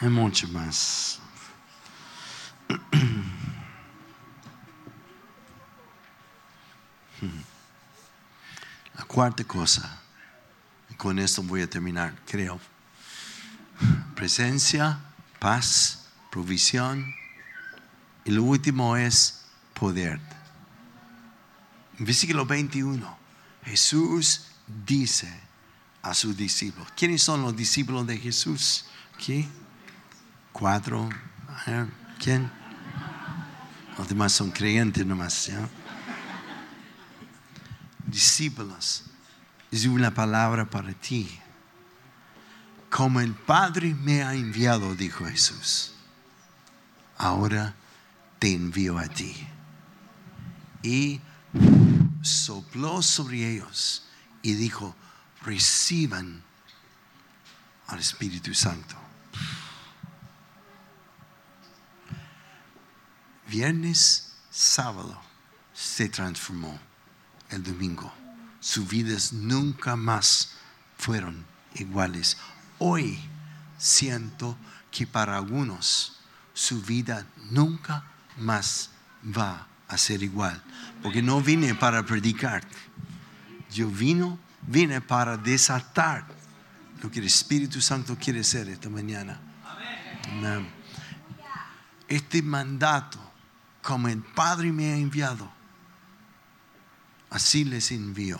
Hay 0.00 0.08
mucho 0.08 0.46
más. 0.48 1.20
La 8.94 9.04
cuarta 9.04 9.42
cosa, 9.44 10.00
y 10.90 10.94
con 10.94 11.18
esto 11.18 11.42
voy 11.42 11.62
a 11.62 11.70
terminar, 11.70 12.14
creo. 12.26 12.60
Presencia, 14.14 14.98
paz, 15.38 16.06
provisión. 16.30 17.14
Y 18.24 18.32
lo 18.32 18.42
último 18.42 18.96
es 18.96 19.46
poder. 19.72 20.20
Versículo 21.98 22.44
21. 22.44 23.18
Jesús 23.64 24.48
dice 24.86 25.32
a 26.02 26.12
sus 26.12 26.36
discípulos. 26.36 26.88
¿Quiénes 26.96 27.22
son 27.22 27.42
los 27.42 27.56
discípulos 27.56 28.06
de 28.06 28.18
Jesús? 28.18 28.84
Cuatro. 30.58 31.06
¿Quién? 32.18 32.50
Los 33.98 34.08
demás 34.08 34.32
son 34.32 34.50
creyentes 34.50 35.04
nomás. 35.04 35.48
¿ya? 35.48 35.68
Discípulos. 38.06 39.04
Es 39.70 39.84
una 39.84 40.14
palabra 40.14 40.64
para 40.64 40.94
ti. 40.94 41.28
Como 42.88 43.20
el 43.20 43.34
Padre 43.34 43.92
me 43.92 44.22
ha 44.22 44.32
enviado, 44.32 44.94
dijo 44.94 45.26
Jesús. 45.26 45.92
Ahora 47.18 47.74
te 48.38 48.54
envío 48.54 48.98
a 48.98 49.08
ti. 49.08 49.36
Y 50.82 51.20
sopló 52.22 53.02
sobre 53.02 53.56
ellos 53.56 54.06
y 54.40 54.54
dijo, 54.54 54.96
reciban 55.42 56.42
al 57.88 57.98
Espíritu 57.98 58.54
Santo. 58.54 59.05
Viernes, 63.48 64.32
sábado, 64.50 65.20
se 65.72 66.08
transformó 66.08 66.78
el 67.50 67.62
domingo. 67.62 68.12
Sus 68.60 68.88
vidas 68.88 69.32
nunca 69.32 69.96
más 69.96 70.52
fueron 70.98 71.44
iguales. 71.74 72.36
Hoy 72.78 73.18
siento 73.78 74.56
que 74.90 75.06
para 75.06 75.36
algunos 75.36 76.16
su 76.54 76.80
vida 76.82 77.26
nunca 77.50 78.04
más 78.38 78.90
va 79.36 79.66
a 79.88 79.98
ser 79.98 80.22
igual. 80.22 80.62
Porque 81.02 81.22
no 81.22 81.40
vine 81.40 81.74
para 81.74 82.04
predicar. 82.04 82.66
Yo 83.70 83.88
vino, 83.88 84.38
vine 84.62 85.00
para 85.00 85.36
desatar 85.36 86.26
lo 87.02 87.10
que 87.10 87.20
el 87.20 87.26
Espíritu 87.26 87.80
Santo 87.80 88.16
quiere 88.18 88.40
hacer 88.40 88.68
esta 88.68 88.88
mañana. 88.88 89.38
Este 92.08 92.42
mandato, 92.42 93.18
como 93.86 94.08
el 94.08 94.20
Padre 94.20 94.72
me 94.72 94.92
ha 94.92 94.96
enviado, 94.96 95.48
así 97.30 97.64
les 97.64 97.92
envío. 97.92 98.36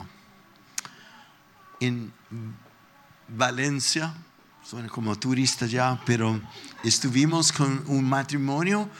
En 1.79 2.13
Valencia, 3.29 4.13
soy 4.65 4.89
como 4.89 5.17
turista 5.17 5.67
ya, 5.67 6.03
pero 6.05 6.41
estuvimos 6.83 7.53
con 7.53 7.85
un 7.87 8.09
matrimonio 8.09 8.91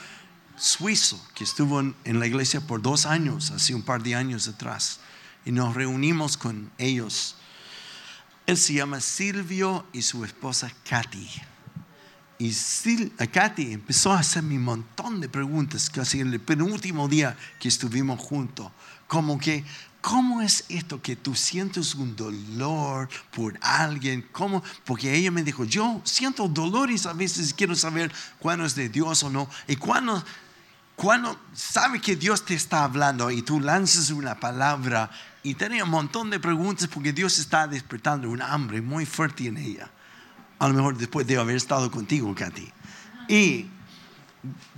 suizo 0.55 1.21
que 1.35 1.43
estuvo 1.43 1.81
en 1.81 2.19
la 2.19 2.25
iglesia 2.25 2.61
por 2.61 2.81
dos 2.81 3.05
años, 3.05 3.51
hace 3.51 3.75
un 3.75 3.83
par 3.83 4.01
de 4.01 4.15
años 4.15 4.47
atrás, 4.47 5.01
y 5.43 5.51
nos 5.51 5.75
reunimos 5.75 6.37
con 6.37 6.71
ellos. 6.77 7.35
Él 8.45 8.55
se 8.55 8.73
llama 8.73 9.01
Silvio 9.01 9.85
y 9.91 10.01
su 10.01 10.23
esposa 10.23 10.71
Katy. 10.89 11.29
Y 12.39 12.53
Katy 13.31 13.73
empezó 13.73 14.13
a 14.13 14.19
hacerme 14.19 14.57
un 14.57 14.63
montón 14.63 15.19
de 15.19 15.27
preguntas 15.27 15.89
casi 15.89 16.19
en 16.19 16.31
el 16.33 16.39
penúltimo 16.39 17.07
día 17.07 17.35
que 17.59 17.67
estuvimos 17.67 18.19
juntos. 18.19 18.71
Como 19.07 19.39
que, 19.39 19.65
¿cómo 20.01 20.41
es 20.43 20.65
esto 20.69 21.01
que 21.01 21.15
tú 21.15 21.33
sientes 21.33 21.95
un 21.95 22.15
dolor 22.15 23.09
por 23.31 23.57
alguien? 23.61 24.27
¿Cómo? 24.31 24.63
Porque 24.85 25.15
ella 25.15 25.31
me 25.31 25.43
dijo, 25.43 25.63
yo 25.65 25.99
siento 26.03 26.47
dolores 26.47 27.07
a 27.07 27.13
veces 27.13 27.55
quiero 27.55 27.73
saber 27.73 28.11
cuándo 28.37 28.65
es 28.65 28.75
de 28.75 28.89
Dios 28.89 29.23
o 29.23 29.31
no. 29.31 29.49
Y 29.67 29.75
cuando, 29.75 30.23
cuando 30.95 31.39
sabe 31.55 31.99
que 31.99 32.15
Dios 32.15 32.45
te 32.45 32.53
está 32.53 32.83
hablando 32.83 33.31
y 33.31 33.41
tú 33.41 33.59
lanzas 33.59 34.11
una 34.11 34.39
palabra 34.39 35.09
y 35.41 35.55
tenía 35.55 35.85
un 35.85 35.89
montón 35.89 36.29
de 36.29 36.39
preguntas 36.39 36.87
porque 36.87 37.13
Dios 37.13 37.39
está 37.39 37.65
despertando 37.65 38.29
un 38.29 38.43
hambre 38.43 38.79
muy 38.79 39.07
fuerte 39.07 39.47
en 39.47 39.57
ella. 39.57 39.89
A 40.59 40.67
lo 40.67 40.73
mejor 40.73 40.97
después 40.97 41.27
de 41.27 41.37
haber 41.37 41.55
estado 41.55 41.91
contigo, 41.91 42.33
Katy. 42.33 42.71
Y 43.27 43.67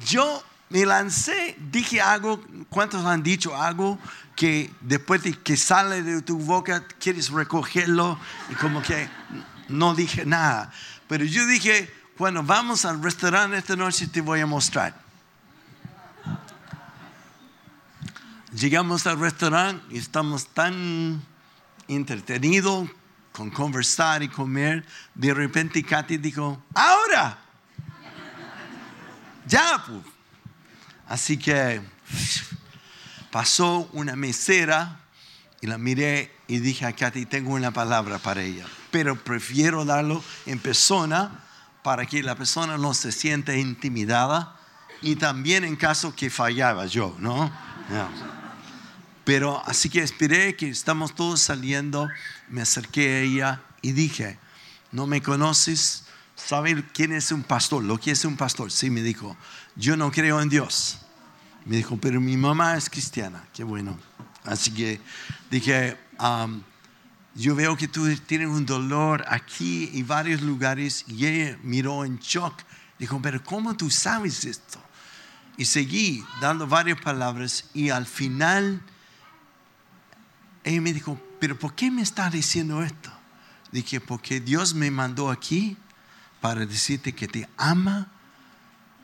yo 0.05 0.43
me 0.69 0.85
lancé, 0.85 1.57
dije 1.71 2.01
algo, 2.01 2.43
¿cuántos 2.69 3.05
han 3.05 3.23
dicho 3.23 3.55
algo 3.55 3.97
que 4.35 4.71
después 4.81 5.23
de 5.23 5.33
que 5.33 5.57
sale 5.57 6.03
de 6.03 6.21
tu 6.21 6.37
boca 6.37 6.85
quieres 6.99 7.29
recogerlo? 7.29 8.19
Y 8.49 8.55
como 8.55 8.81
que 8.81 9.09
no 9.69 9.95
dije 9.95 10.25
nada. 10.25 10.71
Pero 11.07 11.25
yo 11.25 11.45
dije, 11.45 11.91
bueno, 12.17 12.43
vamos 12.43 12.85
al 12.85 13.01
restaurante 13.01 13.57
esta 13.57 13.75
noche 13.75 14.05
y 14.05 14.07
te 14.07 14.21
voy 14.21 14.41
a 14.41 14.45
mostrar. 14.45 14.93
Llegamos 18.53 19.07
al 19.07 19.19
restaurante 19.19 19.83
y 19.95 19.99
estamos 19.99 20.47
tan 20.47 21.21
entretenidos 21.87 22.89
con 23.39 23.49
conversar 23.51 24.21
y 24.21 24.27
comer. 24.27 24.85
De 25.15 25.33
repente 25.33 25.81
Katy 25.81 26.17
dijo, 26.17 26.61
ahora. 26.75 27.39
ya, 29.47 29.81
pues. 29.87 30.03
Así 31.07 31.37
que 31.37 31.81
pasó 33.31 33.89
una 33.93 34.17
mesera 34.17 34.99
y 35.61 35.67
la 35.67 35.77
miré 35.77 36.35
y 36.49 36.59
dije 36.59 36.85
a 36.85 36.91
Katy, 36.91 37.27
tengo 37.27 37.53
una 37.53 37.71
palabra 37.71 38.17
para 38.19 38.41
ella, 38.41 38.65
pero 38.91 39.15
prefiero 39.15 39.85
darlo 39.85 40.21
en 40.45 40.59
persona 40.59 41.31
para 41.81 42.05
que 42.05 42.21
la 42.21 42.35
persona 42.35 42.77
no 42.77 42.93
se 42.93 43.13
sienta 43.13 43.55
intimidada 43.55 44.57
y 45.01 45.15
también 45.15 45.63
en 45.63 45.77
caso 45.77 46.13
que 46.13 46.29
fallaba 46.29 46.87
yo, 46.87 47.15
¿no? 47.19 47.49
Pero 49.23 49.61
así 49.65 49.89
que 49.89 50.01
esperé 50.01 50.55
que 50.55 50.69
estamos 50.69 51.13
todos 51.13 51.39
saliendo, 51.39 52.09
me 52.49 52.61
acerqué 52.61 53.15
a 53.15 53.19
ella 53.21 53.61
y 53.81 53.91
dije, 53.91 54.37
¿no 54.91 55.07
me 55.07 55.21
conoces? 55.21 56.05
¿Sabes 56.35 56.83
quién 56.93 57.11
es 57.11 57.31
un 57.31 57.43
pastor? 57.43 57.83
¿Lo 57.83 57.97
que 57.97 58.11
es 58.11 58.25
un 58.25 58.37
pastor? 58.37 58.71
Sí, 58.71 58.89
me 58.89 59.01
dijo, 59.01 59.35
yo 59.75 59.97
no 59.97 60.11
creo 60.11 60.41
en 60.41 60.49
Dios. 60.49 60.99
Me 61.65 61.77
dijo, 61.77 61.97
pero 61.97 62.19
mi 62.21 62.37
mamá 62.37 62.75
es 62.77 62.89
cristiana, 62.89 63.45
qué 63.53 63.63
bueno. 63.63 63.99
Así 64.43 64.71
que 64.71 64.99
dije, 65.51 65.97
um, 66.19 66.61
yo 67.35 67.55
veo 67.55 67.77
que 67.77 67.87
tú 67.87 68.13
tienes 68.25 68.47
un 68.47 68.65
dolor 68.65 69.23
aquí 69.27 69.89
y 69.93 70.03
varios 70.03 70.41
lugares. 70.41 71.05
Y 71.07 71.25
ella 71.25 71.57
miró 71.63 72.05
en 72.05 72.17
shock. 72.17 72.53
Dijo, 72.97 73.21
pero 73.21 73.43
¿cómo 73.43 73.77
tú 73.77 73.89
sabes 73.89 74.45
esto? 74.45 74.81
Y 75.57 75.65
seguí 75.65 76.23
dando 76.41 76.67
varias 76.67 76.99
palabras 76.99 77.65
y 77.73 77.89
al 77.89 78.05
final 78.05 78.81
ella 80.63 80.81
me 80.81 80.93
dijo, 80.93 81.19
pero 81.39 81.57
¿por 81.57 81.73
qué 81.75 81.89
me 81.91 82.01
está 82.01 82.29
diciendo 82.29 82.83
esto? 82.83 83.11
Dije, 83.71 84.01
porque 84.01 84.39
Dios 84.39 84.73
me 84.73 84.91
mandó 84.91 85.29
aquí 85.29 85.77
para 86.41 86.65
decirte 86.65 87.13
que 87.13 87.27
te 87.27 87.47
ama, 87.57 88.11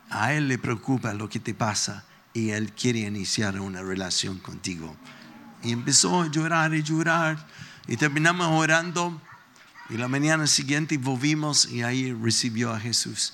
a 0.09 0.33
Él 0.33 0.47
le 0.47 0.57
preocupa 0.57 1.13
lo 1.13 1.29
que 1.29 1.39
te 1.39 1.53
pasa 1.53 2.05
y 2.33 2.49
Él 2.49 2.73
quiere 2.73 2.99
iniciar 2.99 3.59
una 3.59 3.81
relación 3.81 4.39
contigo. 4.39 4.95
Y 5.63 5.71
empezó 5.71 6.21
a 6.21 6.31
llorar 6.31 6.73
y 6.73 6.83
llorar 6.83 7.47
y 7.87 7.97
terminamos 7.97 8.47
orando 8.47 9.21
y 9.89 9.97
la 9.97 10.07
mañana 10.07 10.47
siguiente 10.47 10.97
volvimos 10.97 11.69
y 11.69 11.83
ahí 11.83 12.11
recibió 12.13 12.73
a 12.73 12.79
Jesús. 12.79 13.33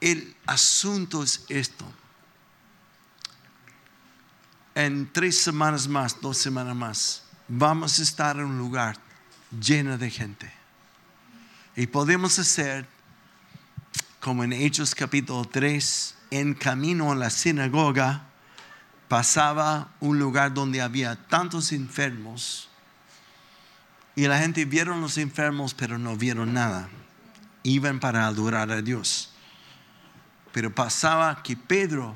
El 0.00 0.34
asunto 0.46 1.22
es 1.22 1.44
esto 1.48 1.86
en 4.74 5.12
tres 5.12 5.40
semanas 5.40 5.88
más, 5.88 6.20
dos 6.20 6.38
semanas 6.38 6.76
más, 6.76 7.22
vamos 7.48 7.98
a 7.98 8.02
estar 8.02 8.36
en 8.36 8.44
un 8.44 8.58
lugar 8.58 8.96
lleno 9.60 9.98
de 9.98 10.10
gente. 10.10 10.52
Y 11.76 11.86
podemos 11.86 12.38
hacer 12.38 12.86
como 14.20 14.44
en 14.44 14.52
Hechos 14.52 14.94
capítulo 14.94 15.46
3, 15.46 16.14
en 16.30 16.54
camino 16.54 17.10
a 17.10 17.14
la 17.14 17.30
sinagoga, 17.30 18.26
pasaba 19.08 19.88
un 19.98 20.18
lugar 20.18 20.52
donde 20.52 20.82
había 20.82 21.16
tantos 21.16 21.72
enfermos 21.72 22.68
y 24.14 24.26
la 24.26 24.38
gente 24.38 24.66
vieron 24.66 25.00
los 25.00 25.16
enfermos 25.16 25.72
pero 25.74 25.98
no 25.98 26.16
vieron 26.16 26.52
nada. 26.52 26.88
Iban 27.62 27.98
para 28.00 28.26
adorar 28.26 28.70
a 28.70 28.82
Dios. 28.82 29.30
Pero 30.52 30.74
pasaba 30.74 31.42
que 31.42 31.56
Pedro 31.56 32.14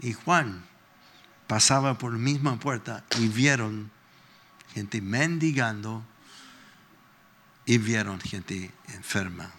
y 0.00 0.12
Juan 0.12 0.64
pasaba 1.46 1.96
por 1.98 2.12
la 2.12 2.18
misma 2.18 2.58
puerta 2.58 3.04
y 3.18 3.28
vieron 3.28 3.90
gente 4.72 5.00
mendigando 5.00 6.04
y 7.64 7.78
vieron 7.78 8.20
gente 8.20 8.70
enferma. 8.88 9.50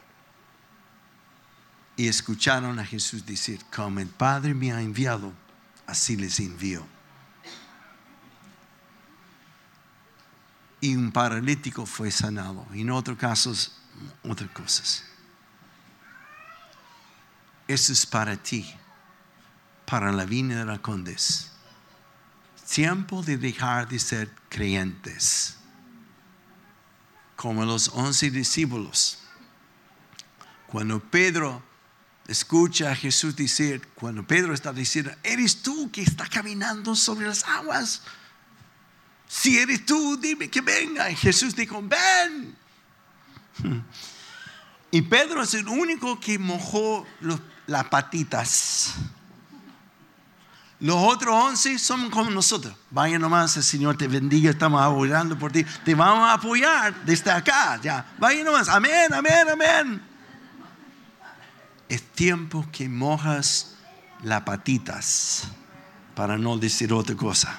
Y 1.96 2.08
escucharon 2.08 2.78
a 2.80 2.86
Jesús 2.86 3.26
decir, 3.26 3.60
como 3.76 4.00
el 4.00 4.08
Padre 4.08 4.54
me 4.54 4.72
ha 4.72 4.82
enviado, 4.82 5.34
así 5.88 6.16
les 6.16 6.40
envío. 6.40 6.86
Y 10.80 10.96
un 10.96 11.12
paralítico 11.12 11.88
fue 11.88 12.12
sanado. 12.12 12.68
Y 12.72 12.82
en 12.82 12.92
otros 12.92 13.18
casos, 13.18 13.80
otras 14.24 14.52
cosas. 14.52 15.04
Eso 17.68 17.92
es 17.92 18.06
para 18.06 18.38
ti, 18.38 18.72
para 19.86 20.12
la 20.12 20.26
vida 20.26 20.60
de 20.60 20.66
la 20.66 20.80
condes. 20.80 21.52
Tiempo 22.70 23.24
de 23.24 23.38
dejar 23.38 23.88
de 23.88 24.00
ser 24.00 24.30
creyentes, 24.50 25.58
como 27.36 27.66
los 27.66 27.90
once 27.90 28.30
discípulos. 28.30 29.20
Cuando 30.68 31.00
Pedro 31.00 31.64
escucha 32.28 32.92
a 32.92 32.96
Jesús 32.96 33.36
decir, 33.36 33.88
cuando 33.96 34.28
Pedro 34.28 34.54
está 34.54 34.74
diciendo, 34.74 35.12
eres 35.24 35.62
tú 35.64 35.90
que 35.92 36.02
está 36.02 36.28
caminando 36.28 36.96
sobre 36.96 37.28
las 37.28 37.44
aguas. 37.46 38.02
Si 39.28 39.58
eres 39.58 39.86
tú, 39.86 40.18
dime 40.18 40.50
que 40.50 40.62
venga. 40.62 41.10
Y 41.10 41.16
Jesús 41.16 41.56
dijo, 41.56 41.82
ven. 41.82 42.56
Y 44.90 45.02
Pedro 45.02 45.44
es 45.44 45.54
el 45.54 45.68
único 45.68 46.18
que 46.18 46.40
mojó 46.40 47.06
las 47.68 47.84
patitas. 47.90 48.94
Los 50.80 50.96
otros 50.98 51.34
once 51.34 51.80
son 51.80 52.10
como 52.10 52.30
nosotros. 52.30 52.76
Vaya 52.92 53.18
nomás, 53.18 53.58
el 53.58 53.64
Señor 53.64 53.98
te 53.98 54.08
bendiga, 54.08 54.52
estamos 54.52 54.82
apoyando 54.82 55.38
por 55.38 55.52
ti. 55.52 55.66
Te 55.84 55.96
vamos 55.96 56.30
a 56.30 56.34
apoyar 56.34 56.94
desde 57.04 57.32
acá. 57.32 57.80
Ya, 57.82 58.06
vaya 58.20 58.44
nomás. 58.44 58.70
Amén, 58.70 59.14
amén, 59.14 59.50
amén 59.50 60.18
es 61.90 62.02
tiempo 62.12 62.66
que 62.72 62.90
mojas 62.90 63.76
las 64.24 64.42
patitas, 64.42 65.44
para 66.16 66.38
no 66.38 66.58
decir 66.58 66.92
otra 66.92 67.16
cosa. 67.16 67.58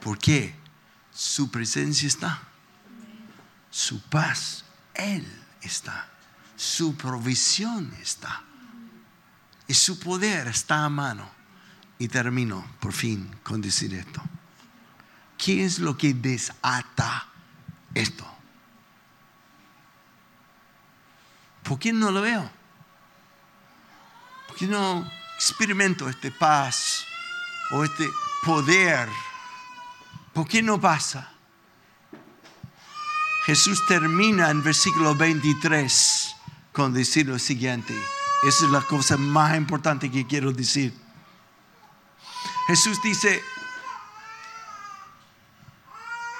¿Por 0.00 0.18
qué? 0.18 0.54
Su 1.12 1.50
presencia 1.50 2.06
está, 2.06 2.40
su 3.70 4.00
paz, 4.02 4.64
Él 4.94 5.26
está, 5.60 6.08
su 6.58 6.96
provisión 6.96 7.94
está, 8.02 8.42
y 9.68 9.74
su 9.74 10.00
poder 10.00 10.48
está 10.48 10.84
a 10.84 10.88
mano. 10.88 11.30
Y 12.00 12.08
termino 12.08 12.64
por 12.80 12.92
fin 12.92 13.28
con 13.42 13.60
decir 13.60 13.94
esto. 13.94 14.22
¿Qué 15.36 15.64
es 15.64 15.78
lo 15.78 15.96
que 15.96 16.14
desata 16.14 17.28
esto? 17.94 18.24
¿Por 21.62 21.78
qué 21.78 21.92
no 21.92 22.10
lo 22.10 22.22
veo? 22.22 22.50
¿Por 24.46 24.56
qué 24.56 24.66
no 24.66 25.08
experimento 25.34 26.08
este 26.08 26.30
paz 26.30 27.04
o 27.72 27.84
este 27.84 28.08
poder? 28.44 29.08
¿Por 30.32 30.46
qué 30.46 30.62
no 30.62 30.80
pasa? 30.80 31.32
Jesús 33.44 33.84
termina 33.86 34.50
en 34.50 34.62
versículo 34.62 35.14
23 35.14 36.37
con 36.78 36.94
decir 36.94 37.26
lo 37.26 37.40
siguiente. 37.40 37.92
Esa 38.44 38.66
es 38.66 38.70
la 38.70 38.80
cosa 38.80 39.16
más 39.16 39.56
importante 39.56 40.08
que 40.08 40.24
quiero 40.24 40.52
decir. 40.52 40.94
Jesús 42.68 43.02
dice, 43.02 43.42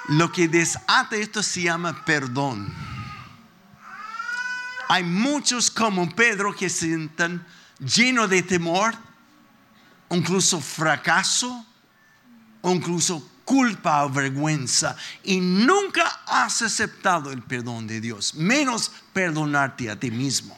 lo 0.07 0.31
que 0.31 0.47
desata 0.47 1.17
esto 1.17 1.43
se 1.43 1.63
llama 1.63 2.05
perdón. 2.05 2.73
Hay 4.89 5.03
muchos 5.03 5.73
como 5.73 6.09
Pedro 6.15 6.55
que 6.55 6.71
se 6.71 6.87
sienten 6.87 7.45
llenos 7.81 8.31
de 8.31 8.45
temor, 8.45 8.95
incluso 10.09 10.61
fracaso, 10.61 11.67
incluso 12.63 13.29
culpa 13.49 14.05
o 14.05 14.11
vergüenza 14.11 14.95
y 15.25 15.41
nunca 15.41 16.21
has 16.27 16.61
aceptado 16.61 17.33
el 17.33 17.41
perdón 17.41 17.87
de 17.87 17.99
Dios, 17.99 18.35
menos 18.35 18.93
perdonarte 19.15 19.89
a 19.89 19.99
ti 19.99 20.11
mismo. 20.11 20.55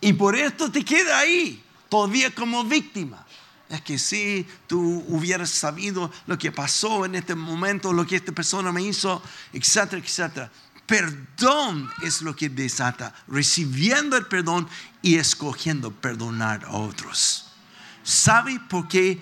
Y 0.00 0.12
por 0.12 0.36
esto 0.36 0.70
te 0.70 0.84
queda 0.84 1.18
ahí, 1.18 1.60
todavía 1.88 2.32
como 2.32 2.62
víctima. 2.62 3.26
Es 3.68 3.80
que 3.82 3.98
si 3.98 4.46
tú 4.68 5.04
hubieras 5.08 5.50
sabido 5.50 6.12
lo 6.28 6.38
que 6.38 6.52
pasó 6.52 7.04
en 7.04 7.16
este 7.16 7.34
momento, 7.34 7.92
lo 7.92 8.06
que 8.06 8.16
esta 8.16 8.30
persona 8.30 8.70
me 8.70 8.82
hizo, 8.82 9.20
etcétera, 9.52 10.00
etcétera. 10.00 10.50
Perdón 10.86 11.90
es 12.04 12.22
lo 12.22 12.36
que 12.36 12.48
desata, 12.48 13.12
recibiendo 13.26 14.16
el 14.16 14.26
perdón 14.26 14.68
y 15.02 15.16
escogiendo 15.16 15.90
perdonar 15.90 16.66
a 16.66 16.70
otros. 16.70 17.48
¿Sabe 18.04 18.60
por 18.68 18.86
qué 18.86 19.20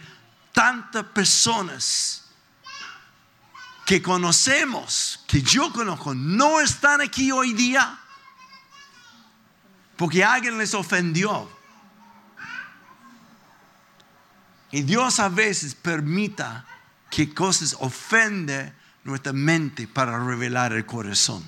tantas 0.53 1.05
personas 1.05 2.28
que 3.89 4.03
conocemos, 4.03 5.25
que 5.27 5.41
yo 5.41 5.73
conozco, 5.73 6.15
no 6.15 6.61
están 6.61 7.01
aquí 7.01 7.33
hoy 7.33 7.55
día? 7.55 7.99
Porque 9.97 10.23
alguien 10.23 10.59
les 10.59 10.75
ofendió. 10.75 11.51
Y 14.71 14.83
Dios 14.83 15.19
a 15.21 15.31
veces 15.31 15.75
permita 15.75 16.67
que 17.09 17.33
cosas 17.33 17.75
ofenden 17.81 18.75
nuestra 19.05 19.33
mente 19.33 19.89
para 19.89 20.23
revelar 20.23 20.75
el 20.75 20.85
corazón. 20.85 21.43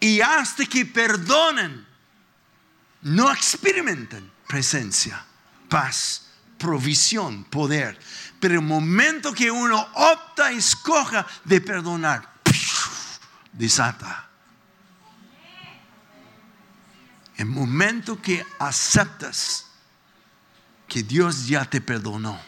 Y 0.00 0.20
hasta 0.20 0.66
que 0.66 0.84
perdonen, 0.84 1.86
no 3.02 3.30
experimenten 3.30 4.28
presencia, 4.48 5.24
paz, 5.68 6.31
provisión, 6.62 7.42
poder. 7.42 7.98
Pero 8.38 8.54
el 8.54 8.62
momento 8.62 9.34
que 9.34 9.50
uno 9.50 9.84
opta, 9.94 10.52
escoja 10.52 11.26
de 11.44 11.60
perdonar, 11.60 12.28
desata. 13.52 14.28
El 17.36 17.46
momento 17.46 18.22
que 18.22 18.46
aceptas 18.60 19.66
que 20.86 21.02
Dios 21.02 21.48
ya 21.48 21.64
te 21.64 21.80
perdonó, 21.80 22.38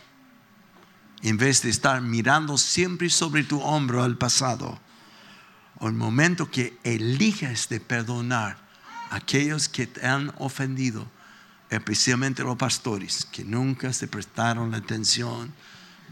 en 1.23 1.37
vez 1.37 1.63
de 1.63 1.71
estar 1.71 2.01
mirando 2.01 2.57
siempre 2.57 3.11
sobre 3.11 3.43
tu 3.43 3.61
hombro 3.61 4.05
al 4.05 4.17
pasado, 4.17 4.79
o 5.81 5.89
el 5.89 5.95
momento 5.95 6.49
que 6.49 6.79
eliges 6.85 7.69
de 7.69 7.81
perdonar 7.81 8.59
a 9.11 9.17
aquellos 9.17 9.69
que 9.69 9.89
te 9.89 10.07
han 10.07 10.33
ofendido, 10.39 11.11
especialmente 11.71 12.43
los 12.43 12.57
pastores, 12.57 13.27
que 13.31 13.45
nunca 13.45 13.93
se 13.93 14.09
prestaron 14.09 14.71
la 14.71 14.79
atención, 14.79 15.53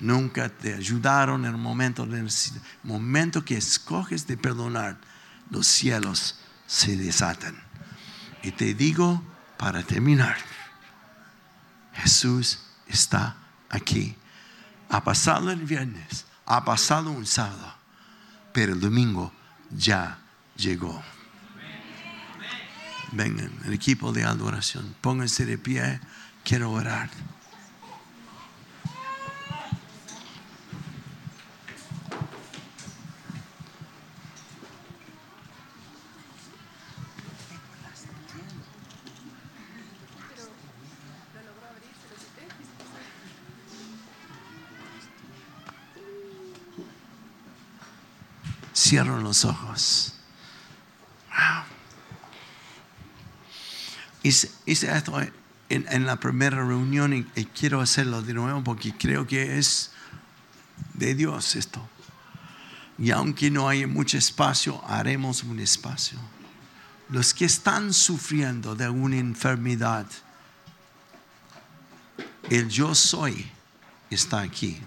nunca 0.01 0.49
te 0.49 0.75
ayudaron 0.75 1.45
en 1.45 1.53
el 1.53 1.59
momento 1.59 2.07
de 2.07 2.23
necesidad. 2.23 2.63
Momento 2.83 3.45
que 3.45 3.57
escoges 3.57 4.27
de 4.27 4.37
perdonar, 4.37 4.99
los 5.51 5.67
cielos 5.67 6.39
se 6.67 6.97
desatan. 6.97 7.55
Y 8.43 8.53
te 8.53 8.75
digo 8.75 9.23
para 9.57 9.83
terminar, 9.83 10.37
Jesús 11.95 12.61
está 12.87 13.37
aquí. 13.69 14.17
Ha 14.89 15.05
pasado 15.05 15.51
el 15.51 15.61
viernes, 15.61 16.25
ha 16.47 16.65
pasado 16.65 17.11
un 17.11 17.27
sábado, 17.27 17.75
pero 18.53 18.73
el 18.73 18.81
domingo 18.81 19.33
ya 19.71 20.19
llegó. 20.57 21.03
Vengan, 23.13 23.53
el 23.67 23.75
equipo 23.75 24.11
de 24.13 24.25
adoración, 24.25 24.95
pónganse 25.03 25.45
de 25.45 25.59
pie, 25.59 26.01
quiero 26.45 26.73
orar. 26.73 27.11
Cierro 48.75 49.21
los 49.21 49.45
ojos. 49.45 50.12
Hice, 54.23 54.51
esto 54.67 55.21
en, 55.69 56.07
la 56.07 56.17
primera 56.17 56.59
reunión 56.65 57.13
y, 57.13 57.25
quiero 57.47 57.81
hacerlo 57.81 58.23
de 58.23 58.35
nuevo 58.35 58.63
porque 58.63 58.95
creo 58.97 59.27
que 59.27 59.59
es 59.59 59.91
de 60.95 61.15
Dios 61.15 61.57
esto. 61.57 61.89
Y 62.99 63.11
aunque 63.11 63.51
no 63.51 63.69
haya 63.69 63.87
mucho 63.87 64.19
espacio, 64.19 64.83
haremos 64.87 65.43
un 65.43 65.59
espacio. 65.59 66.19
Los 67.09 67.35
que 67.35 67.45
están 67.45 67.93
sufriendo 67.93 68.75
de 68.75 68.85
alguna 68.85 69.17
enfermedad, 69.17 70.07
el 72.49 72.69
yo 72.69 72.95
soy 72.95 73.51
está 74.11 74.41
aquí. 74.41 74.79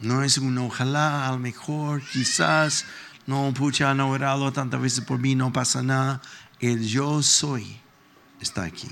No 0.00 0.22
es 0.22 0.38
un 0.38 0.58
ojalá, 0.58 1.26
a 1.26 1.32
lo 1.32 1.38
mejor, 1.38 2.02
quizás, 2.02 2.84
no, 3.26 3.52
pucha, 3.54 3.90
han 3.90 4.00
orado 4.00 4.52
tantas 4.52 4.80
veces 4.80 5.04
por 5.04 5.18
mí, 5.18 5.34
no 5.34 5.52
pasa 5.52 5.82
nada. 5.82 6.20
El 6.60 6.86
yo 6.86 7.22
soy 7.22 7.78
está 8.40 8.64
aquí. 8.64 8.88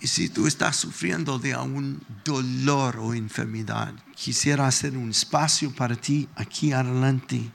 Y 0.00 0.08
si 0.08 0.28
tú 0.28 0.46
estás 0.46 0.76
sufriendo 0.76 1.38
de 1.38 1.54
algún 1.54 2.00
dolor 2.24 2.98
o 2.98 3.14
enfermedad, 3.14 3.94
quisiera 4.14 4.66
hacer 4.66 4.96
un 4.96 5.10
espacio 5.10 5.74
para 5.74 5.96
ti 5.96 6.28
aquí 6.36 6.72
adelante, 6.72 7.50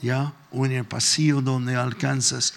¿ya? 0.00 0.32
O 0.50 0.64
en 0.66 0.72
el 0.72 0.84
pasillo 0.84 1.42
donde 1.42 1.76
alcanzas. 1.76 2.54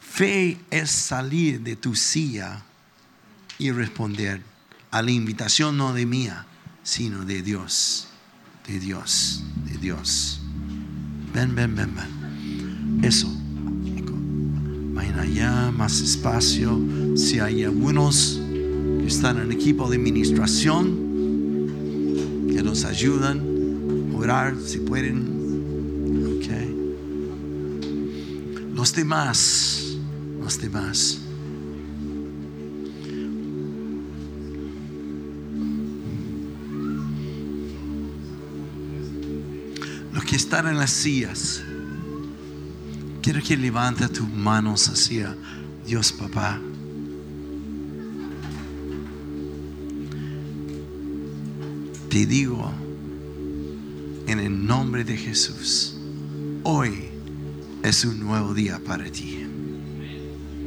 Fe 0.00 0.60
es 0.70 0.90
salir 0.90 1.60
de 1.62 1.76
tu 1.76 1.94
silla 1.94 2.62
y 3.58 3.70
responder 3.70 4.42
a 4.90 5.02
la 5.02 5.10
invitación 5.10 5.76
no 5.76 5.92
de 5.92 6.04
mía, 6.04 6.46
sino 6.82 7.24
de 7.24 7.42
Dios, 7.42 8.08
de 8.66 8.78
Dios, 8.78 9.42
de 9.64 9.78
Dios. 9.78 10.40
Ven, 11.32 11.54
ven, 11.54 11.74
ven, 11.74 11.94
ven. 11.94 13.04
Eso. 13.04 13.39
Vayan 15.00 15.18
allá, 15.18 15.70
más 15.70 16.02
espacio. 16.02 16.78
Si 17.16 17.38
hay 17.38 17.64
algunos 17.64 18.38
que 19.00 19.06
están 19.06 19.40
en 19.40 19.50
equipo 19.50 19.88
de 19.88 19.96
administración, 19.96 21.08
que 22.52 22.62
nos 22.62 22.84
ayudan 22.84 23.40
a 24.12 24.16
orar 24.18 24.54
si 24.62 24.80
pueden. 24.80 26.36
Okay. 26.36 26.76
Los 28.74 28.94
demás, 28.94 29.96
los 30.38 30.60
demás. 30.60 31.18
Los 40.12 40.24
que 40.26 40.36
están 40.36 40.66
en 40.68 40.76
las 40.76 40.90
sillas, 40.90 41.62
quiero 43.22 43.42
que 43.42 43.56
levante 43.56 44.08
tus 44.08 44.28
manos 44.28 44.88
hacia 44.88 45.36
Dios 45.86 46.12
Papá. 46.12 46.58
Te 52.08 52.26
digo 52.26 52.72
en 54.26 54.40
el 54.40 54.66
nombre 54.66 55.04
de 55.04 55.16
Jesús, 55.16 55.96
hoy 56.62 57.08
es 57.82 58.04
un 58.04 58.20
nuevo 58.20 58.54
día 58.54 58.80
para 58.84 59.04
ti. 59.10 59.46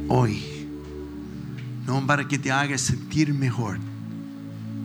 Hoy, 0.08 0.42
no 1.86 2.06
para 2.06 2.26
que 2.26 2.38
te 2.38 2.50
hagas 2.50 2.80
sentir 2.80 3.34
mejor, 3.34 3.78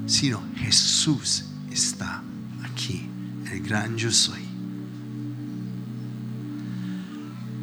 sino 0.05 0.41
Jesús 0.55 1.45
está 1.71 2.23
aquí, 2.63 3.07
el 3.51 3.61
gran 3.61 3.95
yo 3.95 4.11
soy. 4.11 4.48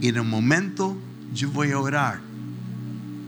En 0.01 0.17
el 0.17 0.25
momento 0.25 0.97
yo 1.33 1.51
voy 1.51 1.71
a 1.71 1.79
orar 1.79 2.21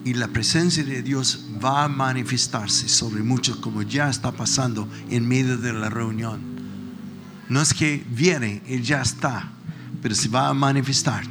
y 0.04 0.14
la 0.14 0.28
presencia 0.28 0.84
de 0.84 1.02
Dios 1.02 1.44
va 1.62 1.84
a 1.84 1.88
manifestarse 1.88 2.88
sobre 2.88 3.22
muchos 3.22 3.56
como 3.56 3.82
ya 3.82 4.08
está 4.08 4.32
pasando 4.32 4.88
en 5.10 5.26
medio 5.26 5.58
de 5.58 5.72
la 5.72 5.90
reunión. 5.90 6.40
No 7.48 7.60
es 7.60 7.74
que 7.74 8.04
viene, 8.10 8.62
Él 8.66 8.82
ya 8.82 9.02
está, 9.02 9.50
pero 10.02 10.14
se 10.14 10.28
va 10.28 10.48
a 10.48 10.54
manifestar. 10.54 11.24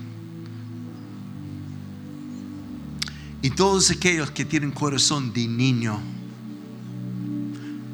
Y 3.42 3.52
todos 3.52 3.92
aquellos 3.92 4.32
que 4.32 4.46
tienen 4.46 4.72
corazón 4.72 5.32
de 5.32 5.48
niño, 5.48 6.00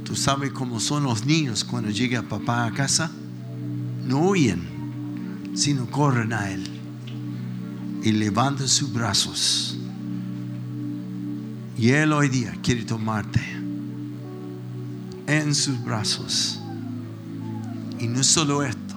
tú 0.05 0.15
sabes 0.15 0.51
cómo 0.51 0.79
son 0.79 1.03
los 1.03 1.25
niños 1.25 1.63
cuando 1.63 1.91
llega 1.91 2.23
papá 2.23 2.65
a 2.65 2.71
casa, 2.71 3.11
no 4.05 4.19
huyen, 4.29 5.51
sino 5.53 5.85
corren 5.85 6.33
a 6.33 6.49
Él 6.49 6.72
y 8.03 8.11
levantan 8.11 8.67
sus 8.67 8.91
brazos 8.91 9.77
y 11.77 11.89
Él 11.89 12.13
hoy 12.13 12.29
día 12.29 12.55
quiere 12.61 12.83
tomarte 12.85 13.41
en 15.27 15.53
sus 15.55 15.83
brazos. 15.83 16.59
Y 17.99 18.07
no 18.07 18.23
solo 18.23 18.63
esto, 18.63 18.95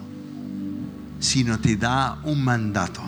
sino 1.18 1.58
te 1.58 1.76
da 1.76 2.20
un 2.22 2.44
mandato. 2.44 3.02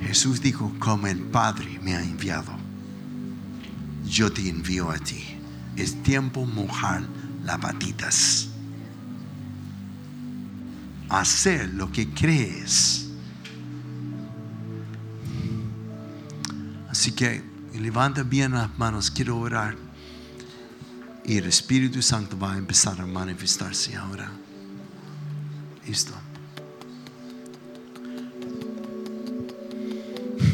Jesús 0.00 0.40
dijo, 0.40 0.72
como 0.78 1.06
el 1.06 1.18
Padre 1.18 1.80
me 1.82 1.96
ha 1.96 2.02
enviado, 2.02 2.52
yo 4.04 4.30
te 4.32 4.48
envío 4.48 4.90
a 4.90 4.98
ti. 4.98 5.24
Es 5.74 6.02
tiempo 6.02 6.46
mojar 6.46 7.02
las 7.44 7.58
patitas. 7.58 8.48
Hacer 11.08 11.74
lo 11.74 11.90
que 11.90 12.08
crees. 12.10 13.05
Así 17.06 17.14
que 17.14 17.40
levanta 17.74 18.24
bien 18.24 18.50
las 18.50 18.76
manos, 18.80 19.12
quiero 19.12 19.38
orar. 19.38 19.76
Y 21.24 21.36
el 21.36 21.46
Espíritu 21.46 22.02
Santo 22.02 22.36
va 22.36 22.54
a 22.54 22.58
empezar 22.58 23.00
a 23.00 23.06
manifestarse 23.06 23.94
ahora. 23.94 24.28
Listo. 25.86 26.12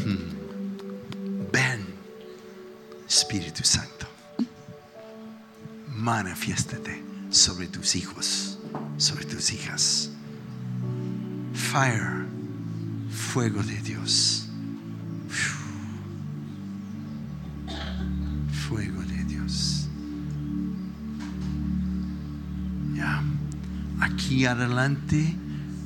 Hmm. 0.05 1.49
Ven, 1.51 1.87
Espíritu 3.09 3.63
Santo. 3.63 4.05
Manifiéstate 5.87 7.03
sobre 7.31 7.67
tus 7.67 7.95
hijos, 7.95 8.59
sobre 8.99 9.25
tus 9.25 9.51
hijas. 9.51 10.11
Fire, 11.51 12.27
fuego 13.09 13.63
de 13.63 13.81
Dios. 13.81 14.42
Fuego 18.73 19.01
de 19.03 19.23
Dios. 19.25 19.87
Ya, 22.95 23.23
aquí 23.99 24.45
adelante 24.45 25.35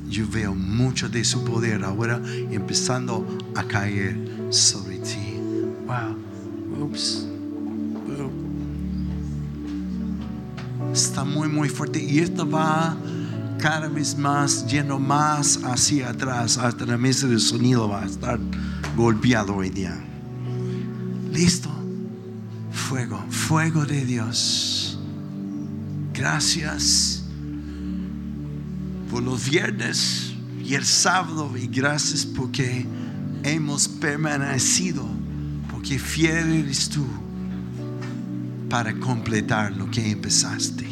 yo 0.08 0.26
veo 0.26 0.54
mucho 0.54 1.08
de 1.08 1.22
su 1.22 1.44
poder 1.44 1.84
ahora 1.84 2.20
empezando 2.50 3.26
a 3.54 3.64
caer 3.64 4.16
sobre 4.50 4.98
ti. 4.98 5.36
Wow, 5.86 6.84
ups, 6.84 7.26
está 10.92 11.24
muy 11.24 11.48
muy 11.48 11.68
fuerte 11.68 12.02
y 12.02 12.20
esto 12.20 12.48
va 12.48 12.96
cada 13.58 13.88
vez 13.88 14.16
más 14.16 14.66
yendo 14.66 14.98
más 14.98 15.60
hacia 15.64 16.10
atrás 16.10 16.56
hasta 16.56 16.86
la 16.86 16.96
mesa 16.96 17.26
de 17.26 17.38
sonido 17.38 17.88
va 17.88 18.02
a 18.02 18.06
estar 18.06 18.38
golpeado 18.96 19.56
hoy 19.56 19.68
día. 19.68 19.94
Listo 21.32 21.77
fuego, 22.88 23.22
fuego 23.28 23.84
de 23.84 24.02
Dios. 24.06 24.98
Gracias 26.14 27.22
por 29.10 29.22
los 29.22 29.50
viernes 29.50 30.32
y 30.64 30.74
el 30.74 30.86
sábado 30.86 31.54
y 31.54 31.66
gracias 31.66 32.24
porque 32.24 32.86
hemos 33.42 33.88
permanecido, 33.88 35.06
porque 35.70 35.98
fiel 35.98 36.64
eres 36.64 36.88
tú 36.88 37.04
para 38.70 38.94
completar 38.94 39.76
lo 39.76 39.90
que 39.90 40.10
empezaste. 40.10 40.86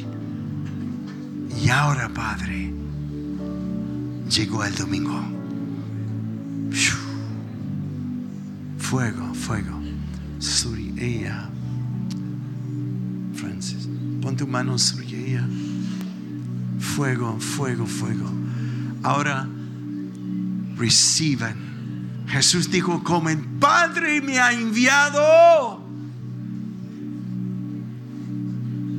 Y 1.62 1.70
ahora, 1.70 2.10
Padre, 2.10 2.74
llegó 4.28 4.62
el 4.64 4.74
domingo. 4.74 5.18
Fuego, 8.78 9.32
fuego. 9.32 9.80
Suri, 10.38 10.94
ella. 10.98 11.50
Pon 14.26 14.34
tu 14.34 14.44
mano 14.44 14.76
sobre 14.76 15.06
ella. 15.06 15.46
Fuego, 16.80 17.38
fuego, 17.38 17.86
fuego. 17.86 18.28
Ahora 19.04 19.46
reciban. 20.76 21.54
Jesús 22.26 22.68
dijo, 22.68 23.04
como 23.04 23.28
el 23.28 23.38
Padre 23.38 24.20
me 24.20 24.40
ha 24.40 24.50
enviado, 24.50 25.80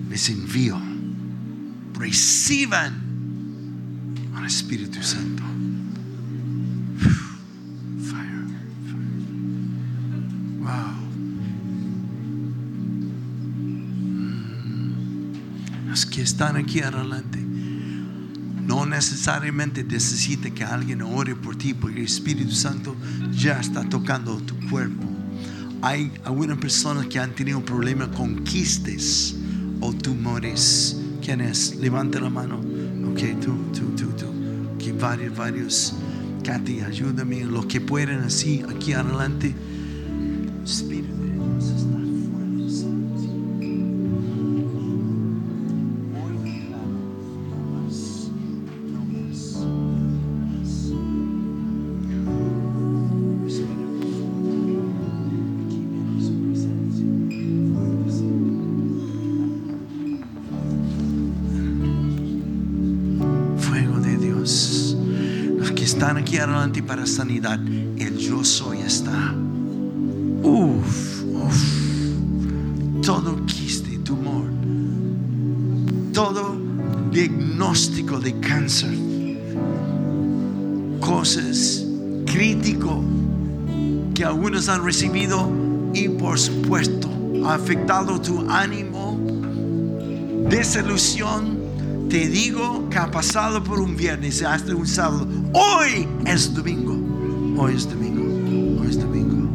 les 0.10 0.30
envío. 0.30 0.80
Reciban 1.94 3.08
Espíritu 4.48 5.04
Santo. 5.04 5.44
Están 16.28 16.58
aquí 16.58 16.82
adelante 16.82 17.48
no 18.68 18.86
necesariamente 18.86 19.82
necesita 19.86 20.50
que 20.50 20.66
alguien 20.66 21.02
ore 21.02 21.36
por 21.36 21.56
ti 21.56 21.74
porque 21.74 22.00
el 22.00 22.06
Espíritu 22.06 22.52
Santo 22.52 22.98
ya 23.32 23.62
está 23.62 23.88
tocando 23.88 24.36
tu 24.42 24.56
cuerpo. 24.70 25.04
Hay 25.82 26.12
algunas 26.26 26.58
personas 26.58 27.08
que 27.08 27.18
han 27.18 27.34
tenido 27.34 27.64
problemas 27.64 28.10
con 28.10 28.44
quistes 28.44 29.38
o 29.80 29.94
tumores. 29.94 31.00
¿Quién 31.24 31.40
es? 31.40 31.78
Levanta 31.78 32.20
la 32.20 32.30
mano. 32.30 32.58
Ok, 33.10 33.40
tú, 33.40 33.56
tú, 33.74 33.96
tú, 33.96 34.08
tú. 34.18 34.26
Que 34.78 34.92
varios, 34.92 35.38
varios. 35.38 35.94
Katy, 36.44 36.82
ayúdame. 36.82 37.46
Los 37.46 37.68
que 37.68 37.80
pueden 37.80 38.20
así, 38.20 38.66
aquí 38.70 38.92
adelante. 38.92 39.56
Aquí 66.28 66.38
adelante 66.40 66.84
para 66.84 67.06
sanidad, 67.06 67.58
el 67.98 68.18
yo 68.18 68.44
soy 68.44 68.80
está. 68.80 69.34
Uf, 70.44 71.24
uf. 71.24 73.02
Todo 73.02 73.46
quiste, 73.46 73.98
tumor, 74.00 74.50
todo 76.12 76.58
diagnóstico 77.12 78.20
de 78.20 78.38
cáncer, 78.42 78.94
cosas 81.00 81.86
crítico 82.26 83.02
que 84.14 84.26
algunos 84.26 84.68
han 84.68 84.84
recibido 84.84 85.50
y 85.94 86.10
por 86.10 86.38
supuesto 86.38 87.10
ha 87.46 87.54
afectado 87.54 88.20
tu 88.20 88.46
ánimo, 88.52 89.18
desilusión. 90.50 91.57
Te 92.10 92.30
digo 92.30 92.90
que 92.90 92.98
ha 92.98 93.12
pasado 93.12 93.62
por 93.62 93.82
un 93.82 93.98
viernes 93.98 94.42
hasta 94.42 94.74
un 94.74 94.88
sábado. 94.88 95.28
Hoy 95.52 96.08
es 96.26 96.54
domingo. 96.54 96.96
Hoy 97.62 97.76
es 97.76 97.90
domingo. 97.90 98.82
Hoy 98.82 98.88
es 98.88 99.00
domingo. 99.00 99.50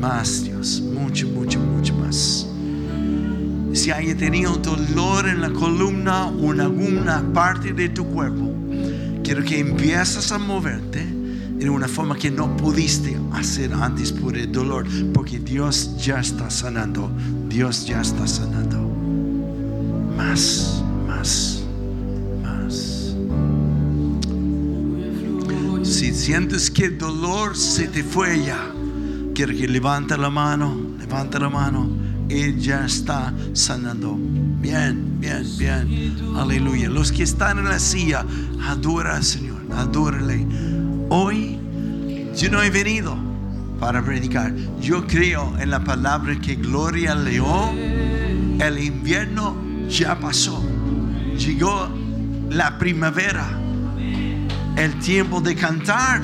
Más 0.00 0.44
Dios, 0.44 0.80
mucho, 0.80 1.26
mucho, 1.28 1.58
mucho 1.58 1.94
más. 1.94 2.46
Si 3.72 3.90
haya 3.90 4.16
tenido 4.16 4.56
dolor 4.56 5.26
en 5.28 5.40
la 5.40 5.50
columna 5.50 6.26
o 6.26 6.52
en 6.52 6.60
alguna 6.60 7.24
parte 7.32 7.72
de 7.72 7.88
tu 7.88 8.04
cuerpo, 8.04 8.52
quiero 9.24 9.42
que 9.44 9.60
empieces 9.60 10.30
a 10.30 10.38
moverte 10.38 11.00
en 11.00 11.70
una 11.70 11.88
forma 11.88 12.16
que 12.16 12.30
no 12.30 12.54
pudiste 12.56 13.18
hacer 13.32 13.72
antes 13.72 14.12
por 14.12 14.36
el 14.36 14.52
dolor, 14.52 14.86
porque 15.12 15.38
Dios 15.38 15.96
ya 15.96 16.20
está 16.20 16.50
sanando. 16.50 17.10
Dios 17.48 17.86
ya 17.86 18.02
está 18.02 18.26
sanando. 18.26 18.67
Más, 20.28 20.84
más, 21.06 21.64
más. 22.42 23.16
Si 25.82 26.12
sientes 26.12 26.70
que 26.70 26.84
el 26.84 26.98
dolor 26.98 27.56
se 27.56 27.88
te 27.88 28.04
fue 28.04 28.44
ya, 28.44 28.70
quiero 29.34 29.56
que 29.56 29.66
levanta 29.66 30.18
la 30.18 30.28
mano, 30.28 30.76
levanta 30.98 31.38
la 31.38 31.48
mano. 31.48 31.88
Él 32.28 32.58
ya 32.60 32.84
está 32.84 33.32
sanando. 33.54 34.18
Bien, 34.60 35.18
bien, 35.18 35.46
bien. 35.56 36.14
Aleluya. 36.36 36.90
Los 36.90 37.10
que 37.10 37.22
están 37.22 37.58
en 37.60 37.64
la 37.64 37.78
silla, 37.78 38.26
adora 38.66 39.16
al 39.16 39.24
Señor, 39.24 39.62
adórale. 39.74 40.46
Hoy 41.08 41.58
yo 42.36 42.50
no 42.50 42.62
he 42.62 42.68
venido 42.68 43.16
para 43.80 44.04
predicar. 44.04 44.54
Yo 44.78 45.06
creo 45.06 45.56
en 45.58 45.70
la 45.70 45.82
palabra 45.82 46.38
que 46.38 46.56
Gloria 46.56 47.14
leó. 47.14 47.72
El 48.58 48.78
invierno 48.78 49.57
ya 49.88 50.18
pasó. 50.18 50.62
Llegó 51.36 51.88
la 52.50 52.78
primavera. 52.78 53.46
El 54.76 54.98
tiempo 55.00 55.40
de 55.40 55.54
cantar. 55.54 56.22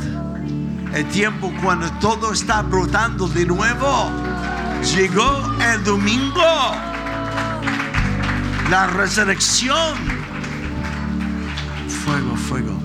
El 0.92 1.06
tiempo 1.06 1.52
cuando 1.62 1.90
todo 1.94 2.32
está 2.32 2.62
brotando 2.62 3.26
de 3.28 3.46
nuevo. 3.46 4.10
Llegó 4.94 5.56
el 5.72 5.82
domingo. 5.82 6.42
La 8.70 8.86
resurrección. 8.86 9.96
Fuego, 11.88 12.36
fuego. 12.36 12.78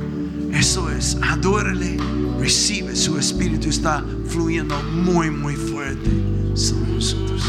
Eso 0.54 0.90
es. 0.90 1.18
Adórale. 1.22 1.98
Recibe. 2.40 2.96
Su 2.96 3.20
espíritu 3.20 3.70
está 3.70 4.04
fluyendo 4.28 4.82
muy, 4.84 5.30
muy 5.30 5.56
fuerte 5.56 6.10
sobre 6.56 6.94
nosotros. 6.94 7.44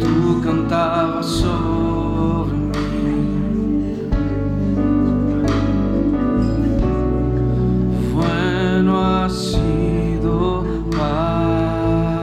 Tú 0.00 0.42
cantabas 0.42 1.26
sobre 1.26 2.56
mí. 3.04 4.08
Bueno 8.12 9.06
ha 9.06 9.30
sido 9.30 10.64
para. 10.96 12.22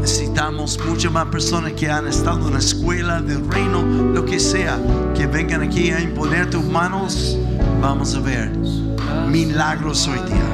Necesitamos 0.00 0.80
muchas 0.88 1.12
más 1.12 1.26
personas 1.26 1.72
que 1.74 1.88
han 1.88 2.08
estado 2.08 2.48
en 2.48 2.54
la 2.54 2.58
escuela 2.58 3.22
del 3.22 3.48
reino, 3.48 3.82
lo 4.12 4.24
que 4.24 4.40
sea, 4.40 4.76
que 5.14 5.28
vengan 5.28 5.62
aquí 5.62 5.92
a 5.92 6.00
imponer 6.00 6.50
tus 6.50 6.64
manos. 6.64 7.38
Vamos 7.80 8.16
a 8.16 8.20
ver 8.20 8.50
milagros 9.30 10.08
hoy 10.08 10.18
día. 10.28 10.53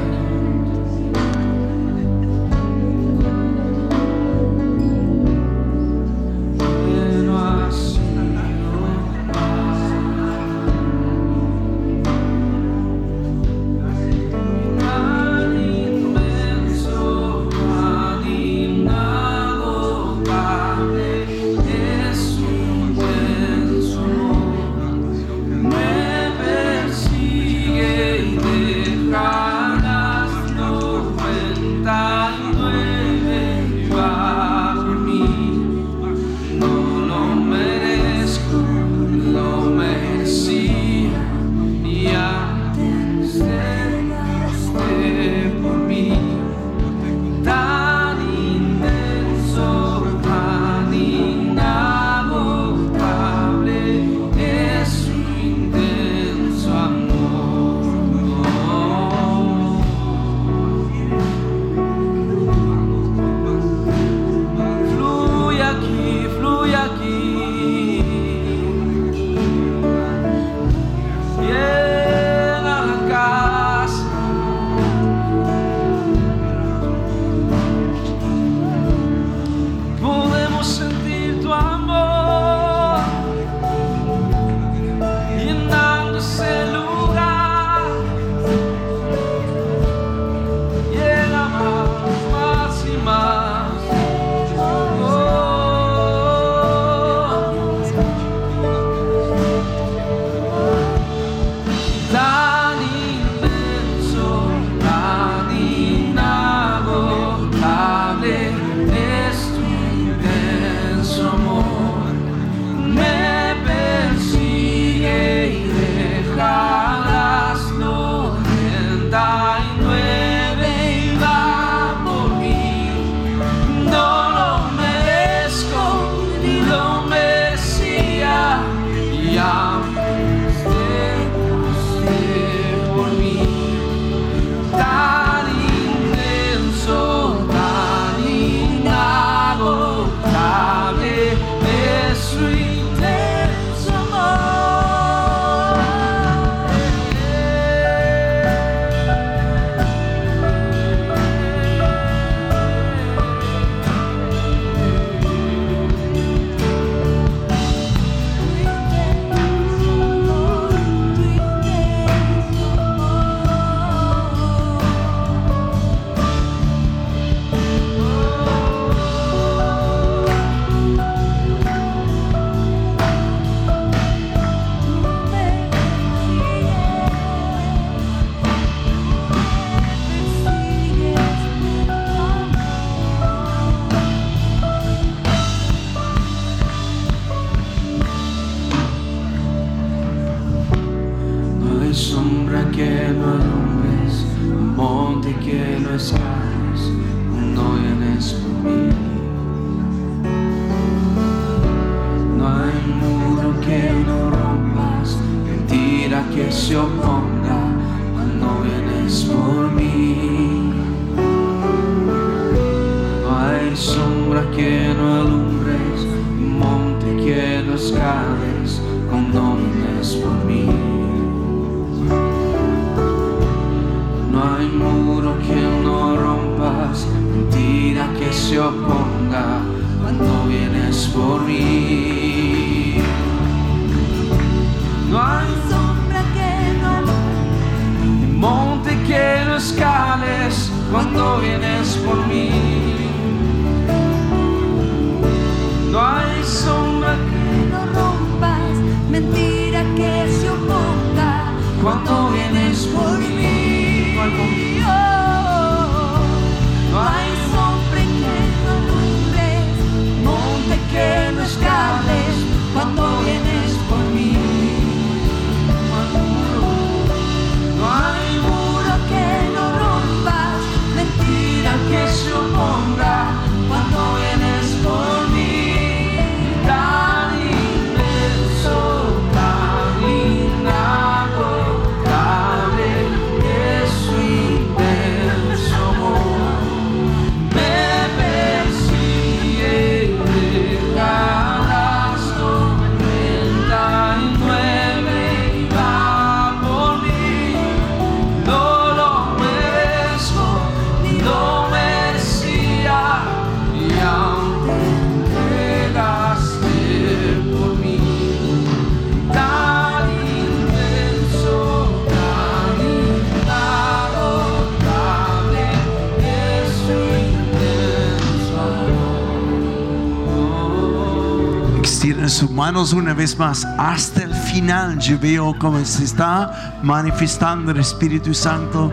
Extienden 322.60 322.86
sus 322.86 322.92
manos 322.92 322.92
una 322.92 323.14
vez 323.14 323.38
más 323.38 323.64
hasta 323.78 324.22
el 324.22 324.34
final. 324.34 324.98
Yo 324.98 325.18
veo 325.18 325.54
cómo 325.58 325.82
se 325.82 326.04
está 326.04 326.78
manifestando 326.82 327.72
el 327.72 327.78
Espíritu 327.78 328.34
Santo, 328.34 328.92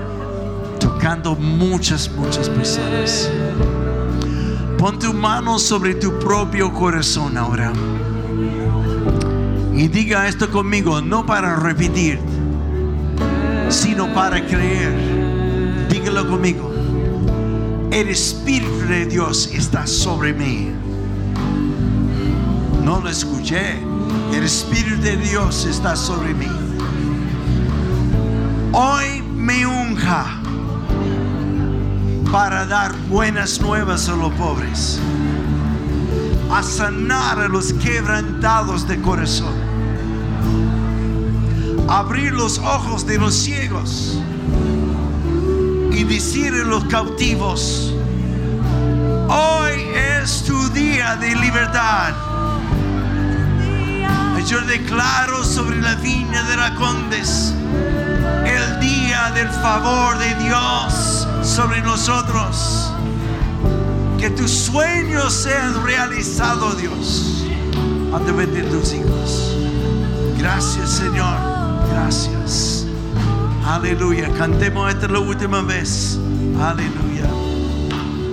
tocando 0.80 1.36
muchas, 1.36 2.10
muchas 2.10 2.50
personas. 2.50 3.30
Pon 4.78 4.98
tu 4.98 5.14
mano 5.14 5.60
sobre 5.60 5.96
tu 5.96 6.18
propio 6.18 6.72
corazón 6.72 7.38
ahora. 7.38 7.74
Y 9.74 9.90
diga 9.90 10.28
esto 10.28 10.50
conmigo, 10.50 11.02
no 11.02 11.26
para 11.26 11.58
repetir, 11.58 12.20
sino 13.70 14.14
para 14.14 14.40
creer. 14.46 15.88
Dígalo 15.90 16.30
conmigo. 16.30 16.72
El 17.92 18.08
Espíritu 18.08 18.88
de 18.88 19.06
Dios 19.08 19.50
está 19.54 19.86
sobre 19.86 20.34
mí. 20.34 20.87
No 22.88 23.02
lo 23.02 23.10
escuché. 23.10 23.82
El 24.32 24.46
Espíritu 24.46 25.02
de 25.02 25.18
Dios 25.18 25.66
está 25.66 25.94
sobre 25.94 26.34
mí. 26.34 26.48
Hoy 28.72 29.22
me 29.36 29.66
unja 29.66 30.26
para 32.32 32.66
dar 32.66 32.96
buenas 33.10 33.60
nuevas 33.60 34.08
a 34.08 34.16
los 34.16 34.32
pobres, 34.36 35.02
a 36.50 36.64
sanar 36.64 37.40
a 37.40 37.50
los 37.50 37.74
quebrantados 37.74 38.88
de 38.88 39.02
corazón, 39.02 39.54
abrir 41.90 42.32
los 42.32 42.58
ojos 42.60 43.06
de 43.06 43.18
los 43.18 43.36
ciegos 43.36 44.18
y 45.92 46.06
decir 46.06 46.54
a 46.54 46.64
los 46.64 46.86
cautivos, 46.86 47.94
hoy 49.28 49.82
es 49.94 50.42
tu 50.44 50.70
día 50.70 51.18
de 51.18 51.36
libertad. 51.36 52.37
Yo 54.48 54.62
declaro 54.62 55.44
sobre 55.44 55.82
la 55.82 55.96
viña 55.96 56.42
de 56.44 56.56
la 56.56 56.74
Condes 56.76 57.54
el 58.46 58.80
día 58.80 59.30
del 59.36 59.50
favor 59.50 60.18
de 60.20 60.36
Dios 60.36 61.28
sobre 61.44 61.82
nosotros. 61.82 62.90
Que 64.18 64.30
tus 64.30 64.50
sueños 64.50 65.34
sean 65.34 65.84
realizados, 65.84 66.78
Dios, 66.78 67.44
a 68.14 68.20
través 68.20 68.54
de 68.54 68.64
tus 68.64 68.94
hijos. 68.94 69.54
Gracias, 70.38 70.92
Señor. 70.92 71.36
Gracias. 71.92 72.86
Aleluya. 73.66 74.30
Cantemos 74.38 74.90
esta 74.90 75.10
la 75.10 75.20
última 75.20 75.62
vez. 75.62 76.18
Aleluya. 76.62 77.28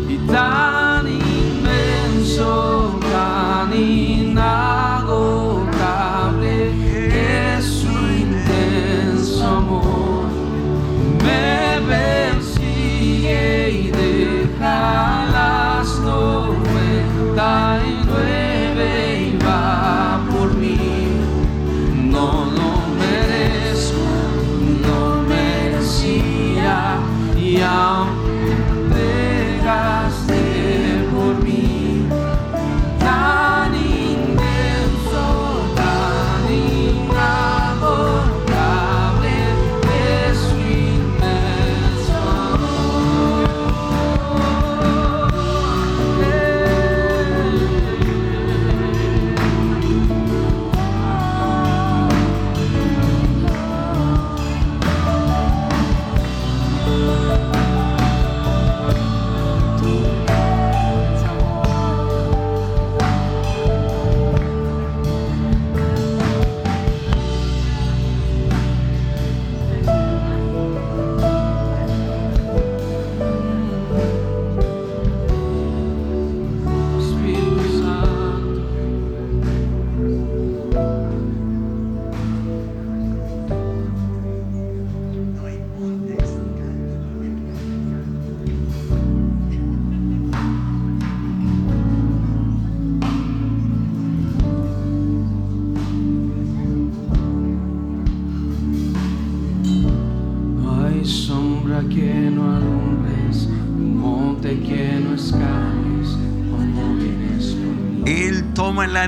y 0.08 0.16
tan 0.28 1.08
inmenso, 1.08 3.00
tan 3.10 3.72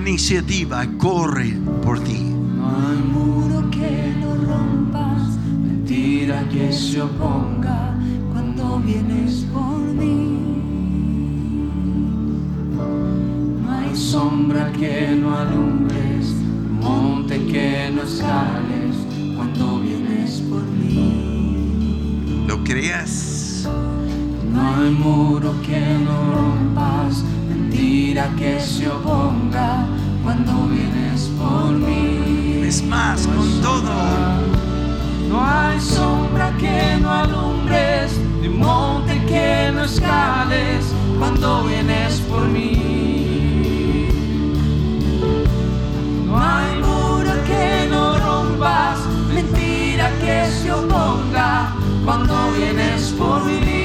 iniciativa, 0.09 0.87
corre 0.99 1.59
por 1.83 1.99
ti. 1.99 2.21
No 2.21 2.69
hay 2.69 2.99
muro 3.13 3.69
que 3.71 4.15
no 4.21 4.37
rompas, 4.37 5.37
mentira 5.65 6.49
que 6.49 6.73
se 6.73 7.03
oponga 7.03 7.99
cuando 8.33 8.79
vienes 8.79 9.45
por 9.53 9.79
mí. 9.79 10.39
No 13.63 13.73
hay 13.73 13.97
sombra 13.97 14.71
que 14.79 15.17
no 15.21 15.37
alumbres, 15.37 16.35
monte 16.81 17.45
que 17.47 17.91
no 17.93 18.03
escales 18.03 18.95
cuando 19.35 19.81
vienes 19.81 20.41
por 20.49 20.63
mí. 20.63 22.45
¿Lo 22.47 22.63
creas? 22.63 23.69
No 24.53 24.77
hay 24.77 24.91
muro 24.91 25.53
que 25.63 25.81
no 25.99 26.33
rompas, 26.33 27.25
mentira 27.49 28.31
que 28.39 28.61
se 28.61 28.89
oponga 28.89 29.96
cuando 30.27 30.66
vienes 30.66 31.31
por 31.39 31.70
mí. 31.70 32.64
Es 32.66 32.83
más, 32.83 33.29
con 33.29 33.49
todo. 33.62 33.95
No 35.29 35.41
hay 35.41 35.81
sombra 35.81 36.53
que 36.59 36.99
no 37.01 37.09
alumbres, 37.12 38.18
ni 38.41 38.49
monte 38.49 39.24
que 39.27 39.70
no 39.72 39.85
escales 39.85 40.85
cuando 41.20 41.62
vienes 41.62 42.20
por 42.22 42.49
mí. 42.49 44.09
No 46.27 46.37
hay 46.37 46.70
muro 46.87 47.33
que 47.51 47.87
no 47.89 48.18
rompas, 48.18 48.99
mentira 49.33 50.11
que 50.20 50.51
se 50.51 50.72
oponga 50.72 51.72
cuando 52.05 52.35
vienes 52.59 53.14
por 53.16 53.45
mí. 53.45 53.76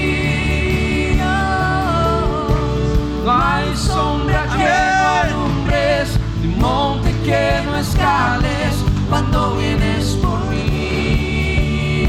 Cuando 9.09 9.55
vienes 9.57 10.17
por 10.21 10.39
mí. 10.49 12.07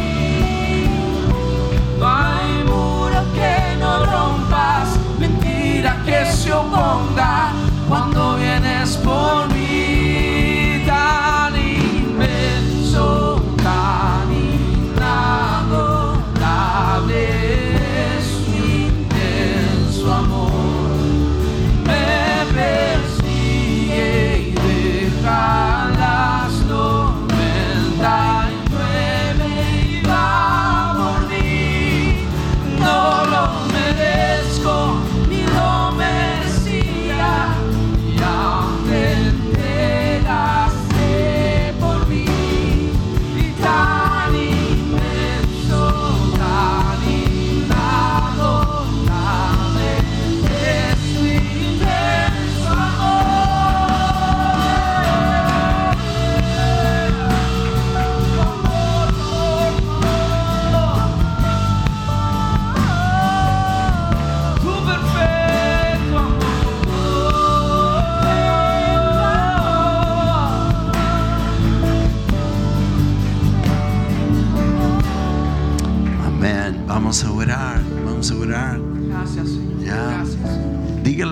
No 1.99 2.07
hay 2.09 2.65
muro 2.65 3.25
que 3.35 3.77
no 3.79 4.07
rompas, 4.07 4.99
mentira 5.19 6.01
que 6.05 6.27
se 6.27 6.53
oponga 6.53 7.52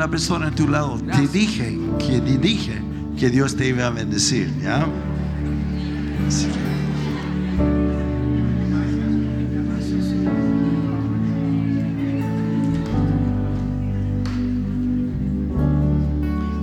la 0.00 0.08
persona 0.08 0.46
a 0.46 0.50
tu 0.50 0.66
lado, 0.66 0.98
te 0.98 1.28
dije, 1.28 1.78
que 1.98 2.22
te 2.22 2.38
dije 2.38 2.80
que 3.18 3.28
Dios 3.28 3.54
te 3.54 3.68
iba 3.68 3.86
a 3.86 3.90
bendecir, 3.90 4.50
¿ya? 4.62 4.86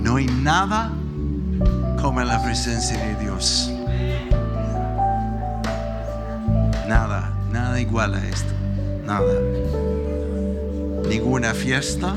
No 0.02 0.16
hay 0.16 0.26
nada 0.42 0.90
como 2.02 2.20
la 2.22 2.42
presencia 2.42 2.98
de 2.98 3.22
Dios. 3.22 3.70
Nada, 6.88 7.32
nada 7.52 7.80
igual 7.80 8.14
a 8.14 8.26
esto. 8.26 8.52
Nada. 9.06 9.32
Ninguna 11.08 11.54
fiesta, 11.54 12.16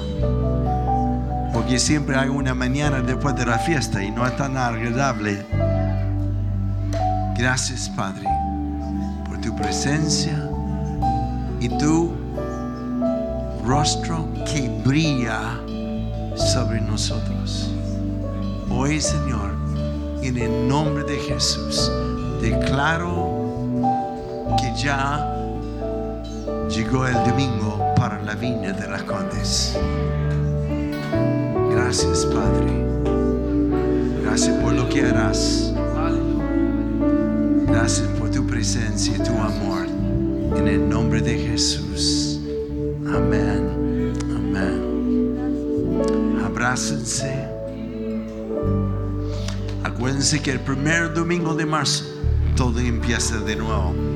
porque 1.54 1.80
siempre 1.80 2.16
hay 2.18 2.30
una 2.30 2.54
mañana 2.54 3.02
después 3.02 3.36
de 3.36 3.46
la 3.46 3.60
fiesta 3.60 4.04
y 4.04 4.12
no 4.12 4.26
es 4.26 4.36
tan 4.38 4.58
agradable. 4.58 5.46
Gracias, 7.38 7.90
Padre, 7.90 8.28
por 9.26 9.40
tu 9.42 9.56
presencia 9.56 10.50
y 11.60 11.70
tu 11.70 12.16
rostro 13.66 14.28
que 14.46 14.70
brilla 14.86 15.60
sobre 16.36 16.82
nosotros. 16.82 17.72
Hoy, 18.70 19.02
Señor, 19.02 19.52
en 20.22 20.38
el 20.38 20.68
nombre 20.68 21.04
de 21.04 21.18
Jesús, 21.18 21.92
declaro 22.42 23.42
que 24.60 24.74
ya 24.82 25.28
llegó 26.70 27.06
el 27.06 27.16
domingo 27.28 27.80
para 27.96 28.22
la 28.22 28.36
viña 28.36 28.72
de 28.74 28.88
las 28.88 29.04
Condes. 29.04 29.78
Gracias, 31.84 32.26
Padre. 32.28 32.86
Gracias 34.24 34.56
por 34.62 34.74
lo 34.74 34.88
que 34.88 35.02
harás. 35.02 35.74
Gracias 37.68 38.08
por 38.20 38.30
tu 38.30 38.46
presencia 38.46 39.18
y 39.18 39.24
tu 39.24 39.32
amor. 39.32 39.88
En 40.58 40.68
el 40.68 40.88
nombre 40.88 41.22
de 41.22 41.40
Jesús. 41.40 42.40
Amén. 43.08 44.14
Amén. 44.30 45.98
Abrácense. 46.46 47.48
Acuérdense 49.84 50.40
que 50.40 50.52
el 50.52 50.60
primer 50.60 51.14
domingo 51.14 51.56
de 51.56 51.66
marzo 51.66 52.06
todo 52.56 52.80
empieza 52.80 53.40
de 53.40 53.56
nuevo. 53.56 54.11